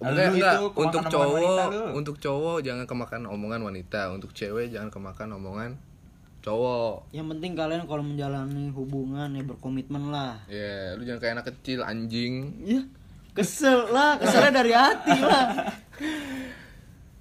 Enggak, 0.00 0.26
itu 0.26 0.36
enggak. 0.38 0.56
Untuk 0.72 1.04
cowok, 1.06 1.68
untuk 1.92 2.16
cowok 2.18 2.56
jangan 2.60 2.84
kemakan 2.84 3.22
omongan 3.26 3.60
wanita. 3.62 4.08
Untuk 4.10 4.32
cewek 4.32 4.70
jangan 4.70 4.88
kemakan 4.88 5.36
omongan 5.36 5.70
cowok. 6.40 7.12
yang 7.12 7.28
penting 7.28 7.52
kalian 7.52 7.84
kalau 7.84 8.00
menjalani 8.00 8.72
hubungan 8.72 9.28
ya 9.28 9.44
berkomitmen 9.44 10.08
lah 10.08 10.40
Ya, 10.48 10.96
lu 10.96 11.04
jangan 11.04 11.20
kayak 11.20 11.34
anak 11.36 11.46
kecil 11.52 11.84
anjing. 11.84 12.56
ya 12.64 12.80
kesel 13.30 13.92
lah 13.92 14.16
keselnya 14.16 14.48
dari 14.54 14.72
hati 14.72 15.20
lah 15.20 15.68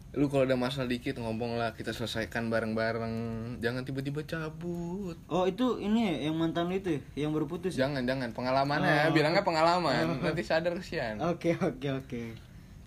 Lu 0.09 0.25
kalau 0.25 0.41
ada 0.41 0.55
masalah 0.55 0.87
dikit 0.87 1.15
ngomong 1.15 1.53
lah, 1.53 1.69
kita 1.71 1.91
selesaikan 1.91 2.49
bareng-bareng. 2.49 3.13
Jangan 3.59 3.85
tiba-tiba 3.85 4.25
cabut. 4.25 5.13
oh 5.27 5.45
itu 5.45 5.77
ini 5.77 6.09
ya, 6.09 6.27
yang 6.27 6.35
mantan 6.35 6.65
lu 6.65 6.75
itu 6.75 6.97
ya, 6.97 7.01
yang 7.19 7.31
baru 7.31 7.45
putus 7.45 7.77
ya? 7.77 7.85
Jangan, 7.85 8.03
jangan 8.03 8.33
pengalamannya, 8.33 9.05
Oh. 9.05 9.13
bilangnya 9.13 9.43
pengalaman. 9.43 10.09
Nanti 10.25 10.41
sadar 10.41 10.73
kesian. 10.73 11.21
oke 11.21 11.53
oke 11.55 11.87
oke 11.93 12.21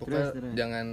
Pokoknya 0.02 0.18
terus 0.20 0.34
terus. 0.34 0.52
jangan 0.54 0.86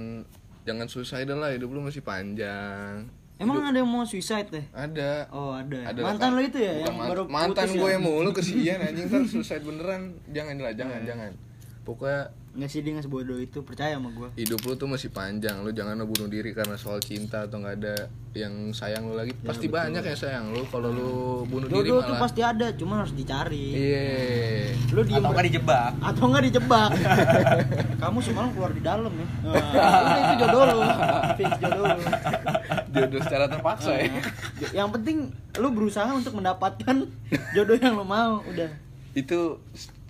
jangan 0.62 0.86
suicidal 0.86 1.38
lah 1.38 1.50
hidup 1.50 1.68
lu 1.68 1.80
masih 1.80 2.00
panjang. 2.00 3.10
Emang 3.36 3.64
ada 3.64 3.72
yang 3.74 3.88
mau 3.88 4.04
suicide 4.04 4.48
deh? 4.48 4.64
ada. 4.70 5.24
Oh 5.30 5.50
ada. 5.50 5.78
ada 5.86 5.96
Mantan 5.98 6.30
lo 6.30 6.40
itu 6.40 6.58
ya 6.58 6.72
Bukan 6.74 6.84
yang 6.84 6.94
man- 6.94 7.08
baru 7.08 7.22
mantan 7.26 7.68
gue 7.70 7.90
ya? 7.90 7.98
mulu 7.98 8.30
kesian 8.30 8.78
anjing. 8.86 9.06
Ntar 9.06 9.24
suicide 9.24 9.62
beneran. 9.62 10.02
Jangan 10.28 10.54
lah 10.56 10.72
jangan 10.72 11.00
jangan. 11.02 11.32
Pokoknya 11.82 12.28
Nggak 12.50 12.66
sih 12.66 12.82
dia 12.82 12.92
nggak 12.92 13.06
sebodoh 13.06 13.38
itu 13.38 13.62
percaya 13.62 13.94
sama 13.94 14.10
gue. 14.10 14.28
hidup 14.34 14.58
lu 14.60 14.74
tuh 14.74 14.90
masih 14.90 15.06
panjang 15.08 15.62
lu 15.62 15.70
jangan 15.70 16.02
bunuh 16.02 16.26
diri 16.26 16.50
karena 16.50 16.74
soal 16.74 16.98
cinta 16.98 17.46
atau 17.46 17.62
nggak 17.62 17.76
ada 17.78 17.94
yang 18.30 18.70
sayang 18.70 19.06
lu 19.06 19.14
lagi 19.14 19.30
pasti 19.40 19.66
banyak 19.66 20.02
yang 20.02 20.18
sayang 20.18 20.50
lu 20.50 20.66
kalau 20.66 20.90
lu 20.90 21.10
bunuh 21.46 21.66
diri 21.66 21.86
Jodoh 21.86 22.02
tuh 22.02 22.14
malah 22.14 22.22
pasti 22.22 22.40
ada, 22.42 22.66
cuma 22.74 22.94
harus 22.98 23.14
dicari. 23.14 23.64
iya 23.70 24.74
Lu 24.90 25.02
diem 25.02 25.18
atau 25.18 25.30
nggak 25.30 25.46
dijebak 25.46 25.90
atau 26.02 26.24
nggak 26.26 26.44
dijebak. 26.46 26.90
Kamu 28.02 28.18
semalam 28.18 28.50
keluar 28.50 28.70
di 28.70 28.82
dalam 28.82 29.12
ya. 29.12 29.26
Nah, 29.70 30.18
itu 30.18 30.34
jodoh 30.42 30.62
lu. 30.66 30.80
Fix 31.36 31.50
jodoh 31.58 31.84
lu. 31.86 32.02
jodoh 32.90 33.20
secara 33.22 33.44
terpaksa 33.46 33.90
ya 33.94 34.10
Nah, 34.10 34.22
yang 34.74 34.88
penting 34.90 35.30
lu 35.54 35.68
berusaha 35.70 36.10
untuk 36.10 36.34
mendapatkan 36.34 37.06
jodoh 37.54 37.76
yang 37.76 37.94
lu 37.94 38.02
mau, 38.02 38.42
udah. 38.42 38.70
itu 39.10 39.58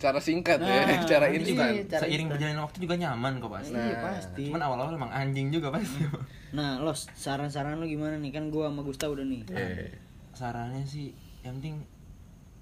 secara 0.01 0.17
singkat 0.17 0.59
ya 0.59 0.81
Nah, 0.81 0.99
secara 0.99 1.29
iya. 1.29 1.37
instan 1.37 1.73
Cara 1.85 2.03
seiring 2.03 2.27
berjalannya 2.27 2.63
waktu 2.65 2.79
juga 2.81 2.95
nyaman 2.97 3.33
kok 3.37 3.53
pasti 3.53 3.77
Iya 3.77 3.97
pasti. 4.01 4.43
cuman 4.49 4.63
awal-awal 4.63 4.97
emang 4.97 5.13
anjing 5.13 5.53
juga 5.53 5.69
pasti 5.71 6.09
Nah, 6.51 6.81
los 6.81 7.07
saran-saran 7.13 7.77
lu 7.77 7.87
gimana 7.87 8.17
nih? 8.17 8.33
Kan 8.33 8.49
gua 8.49 8.67
sama 8.67 8.81
Gusta 8.81 9.07
udah 9.07 9.23
nih. 9.23 9.45
Eh, 9.47 9.93
sarannya 10.33 10.83
sih 10.83 11.13
yang 11.41 11.61
penting 11.61 11.85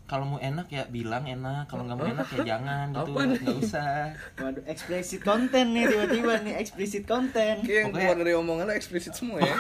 kalau 0.05 0.25
mau 0.27 0.37
enak 0.37 0.67
ya 0.67 0.85
bilang 0.85 1.23
enak 1.23 1.65
kalau 1.67 1.85
nggak 1.85 1.95
mau 1.95 2.05
enak 2.07 2.27
ya 2.27 2.39
jangan 2.49 2.87
gitu 2.91 3.11
nggak 3.13 3.57
usah 3.61 4.09
Waduh, 4.37 4.65
eksplisit 4.65 5.21
konten 5.21 5.73
nih 5.73 5.85
tiba-tiba 5.87 6.33
nih 6.43 6.55
eksplisit 6.59 7.05
konten. 7.05 7.61
kayak 7.61 7.81
yang 7.83 7.93
keluar 7.93 8.17
dari 8.17 8.33
omongan 8.35 8.65
lo 8.65 8.75
eksplisit 8.75 9.13
semua 9.13 9.37
ya 9.39 9.53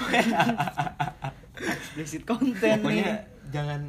Eksplisit 1.58 2.22
konten 2.24 2.56
nih. 2.70 2.80
pokoknya 2.80 3.14
jangan 3.48 3.80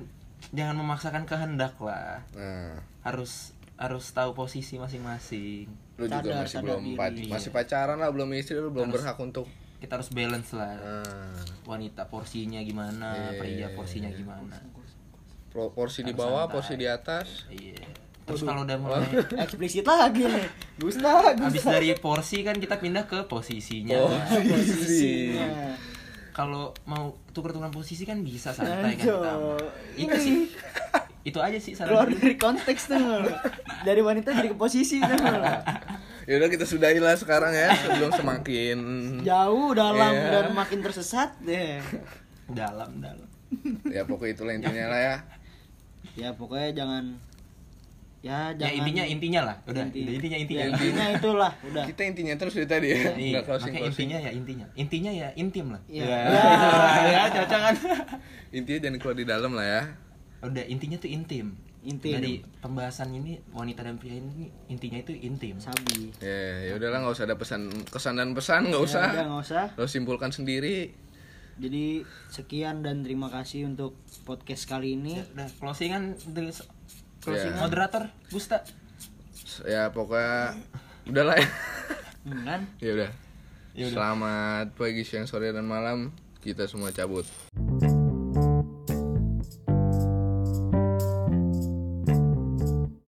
jangan 0.49 0.75
memaksakan 0.75 1.23
kehendak 1.23 1.73
lah 1.79 2.19
nah 2.33 2.75
harus 3.01 3.55
harus 3.79 4.05
tahu 4.09 4.31
posisi 4.33 4.75
masing-masing 4.75 5.71
lu 5.95 6.05
juga 6.05 6.19
Sadar, 6.21 6.43
masih 6.43 6.57
belum 6.61 6.81
diri. 6.85 6.95
pac- 6.95 7.31
masih 7.31 7.49
pacaran 7.49 7.95
lah 7.95 8.09
belum 8.09 8.27
istri 8.33 8.55
lu 8.55 8.69
belum 8.69 8.87
Harus- 8.87 8.99
berhak 9.01 9.17
untuk 9.17 9.47
kita 9.79 9.95
harus 9.95 10.09
balance 10.09 10.51
lah 10.51 10.75
nah, 10.75 11.31
wanita 11.65 12.03
porsinya 12.05 12.59
gimana 12.59 13.31
Iya. 13.31 13.39
pria 13.39 13.67
porsinya 13.71 14.11
gimana 14.11 14.59
pro- 15.49 15.71
porsi 15.71 16.03
di 16.03 16.11
bawah 16.11 16.43
santai. 16.43 16.53
porsi 16.53 16.73
di 16.75 16.85
atas 16.85 17.27
iya 17.49 17.79
terus 18.21 18.43
kalau 18.43 18.61
udah 18.61 18.77
mulai 18.77 19.01
Eksplisit 19.41 19.81
lagi 19.81 20.21
nih. 20.21 20.45
Gusta, 20.77 21.33
Gusta. 21.33 21.41
habis 21.41 21.63
dari 21.63 21.89
porsi 21.95 22.43
kan 22.43 22.53
kita 22.53 22.77
pindah 22.77 23.03
ke 23.03 23.25
posisinya 23.25 23.95
Oh. 23.97 24.11
posisinya. 24.51 25.73
kalau 26.31 26.69
mau 26.83 27.15
tuker-tukeran 27.31 27.71
posisi 27.71 28.03
kan 28.03 28.19
bisa 28.19 28.51
santai 28.51 28.93
kan 28.93 29.07
Aduh. 29.07 29.23
kita 29.23 29.33
itu 29.97 30.17
sih 30.19 30.37
itu 31.29 31.39
aja 31.39 31.55
sih 31.55 31.73
Keluar 31.73 32.05
saran 32.05 32.17
dari 32.17 32.35
konteks 32.35 32.81
tuh. 32.85 33.23
Dari 33.87 34.01
wanita 34.01 34.29
jadi 34.31 34.49
ke 34.49 34.57
posisi 34.57 34.99
tuh. 34.99 35.15
ya 36.25 36.33
udah 36.35 36.49
kita 36.49 36.61
sudahi 36.63 36.97
lah 36.97 37.15
sekarang 37.15 37.49
ya 37.49 37.71
sebelum 37.73 38.11
semakin 38.11 38.77
Jauh 39.21 39.71
dalam 39.71 40.11
Iya. 40.11 40.29
dan 40.31 40.45
makin 40.51 40.79
tersesat 40.79 41.33
deh. 41.39 41.79
dalam 42.45 42.97
dalam. 42.97 43.29
Ya 43.85 44.03
pokoknya 44.03 44.33
itulah 44.33 44.53
intinya 44.53 44.85
lah 44.87 44.99
ya. 44.99 45.15
Ya 46.15 46.29
pokoknya 46.31 46.75
jangan 46.75 47.15
ya 48.19 48.51
ya 48.51 48.59
jangan 48.59 48.75
intinya 48.75 49.03
intinya 49.05 49.41
lah. 49.43 49.55
Udah 49.63 49.83
Inti- 49.85 50.03
intinya 50.11 50.37
intinya. 50.37 50.59
Ya, 50.59 50.67
intinya 50.69 51.05
itulah 51.09 51.51
udah. 51.63 51.83
Kita 51.87 52.01
intinya 52.03 52.33
terus 52.35 52.53
dari 52.53 52.67
tadi 52.67 52.87
ya 52.89 52.99
Iya, 53.09 53.31
nggak 53.31 53.43
closing 53.45 53.71
makanya 53.71 53.79
closing 53.79 53.95
intinya 54.03 54.17
ya 54.19 54.31
intinya. 54.35 54.65
Intinya 54.75 55.11
ya 55.15 55.29
intim 55.33 55.65
lah. 55.71 55.81
Iya. 55.87 56.03
ya, 56.99 57.07
ya 57.07 57.21
cocok 57.31 57.59
kan 57.63 57.75
intinya 58.51 58.79
jangan 58.83 58.97
keluar 58.99 59.15
di 59.15 59.25
dalam 59.25 59.51
lah 59.55 59.63
ya 59.63 59.81
udah 60.43 60.63
intinya 60.67 60.97
tuh 60.99 61.11
intim. 61.11 61.55
Intim. 61.79 62.19
dari 62.19 62.43
pembahasan 62.59 63.07
ini 63.15 63.39
wanita 63.55 63.87
dan 63.87 63.95
pria 63.95 64.19
ini 64.19 64.51
intinya 64.67 64.99
itu 64.99 65.15
intim. 65.15 65.55
Sabi. 65.63 66.11
Ya 66.19 66.67
ya 66.67 66.71
udahlah 66.75 67.07
nggak 67.07 67.15
usah 67.15 67.25
ada 67.27 67.39
pesan 67.39 67.71
kesan 67.87 68.19
dan 68.19 68.35
pesan 68.35 68.67
nggak 68.67 68.83
usah. 68.83 69.03
Ya, 69.07 69.15
udah 69.15 69.25
nggak 69.31 69.43
usah. 69.47 69.65
Lo 69.79 69.87
simpulkan 69.87 70.31
sendiri. 70.35 70.91
Jadi 71.59 72.03
sekian 72.31 72.83
dan 72.83 73.03
terima 73.03 73.27
kasih 73.31 73.67
untuk 73.67 73.95
podcast 74.23 74.67
kali 74.67 74.95
ini. 74.95 75.19
Ya, 75.19 75.27
udah 75.35 75.47
closingan 75.59 76.15
dari 76.31 76.51
closing 77.19 77.55
Ya. 77.55 77.59
moderator 77.59 78.03
Gusta. 78.31 78.63
Ya 79.67 79.91
pokoknya 79.91 80.55
udahlah 81.07 81.35
ya. 81.39 81.47
Hmm, 82.27 82.43
kan? 82.43 82.61
Ya 82.83 82.91
udah. 82.95 83.11
Ya 83.75 83.85
udah. 83.87 83.95
selamat 83.95 84.67
pagi 84.75 85.03
siang 85.07 85.27
sore 85.27 85.51
dan 85.55 85.63
malam. 85.67 86.11
Kita 86.39 86.67
semua 86.67 86.91
cabut 86.95 87.27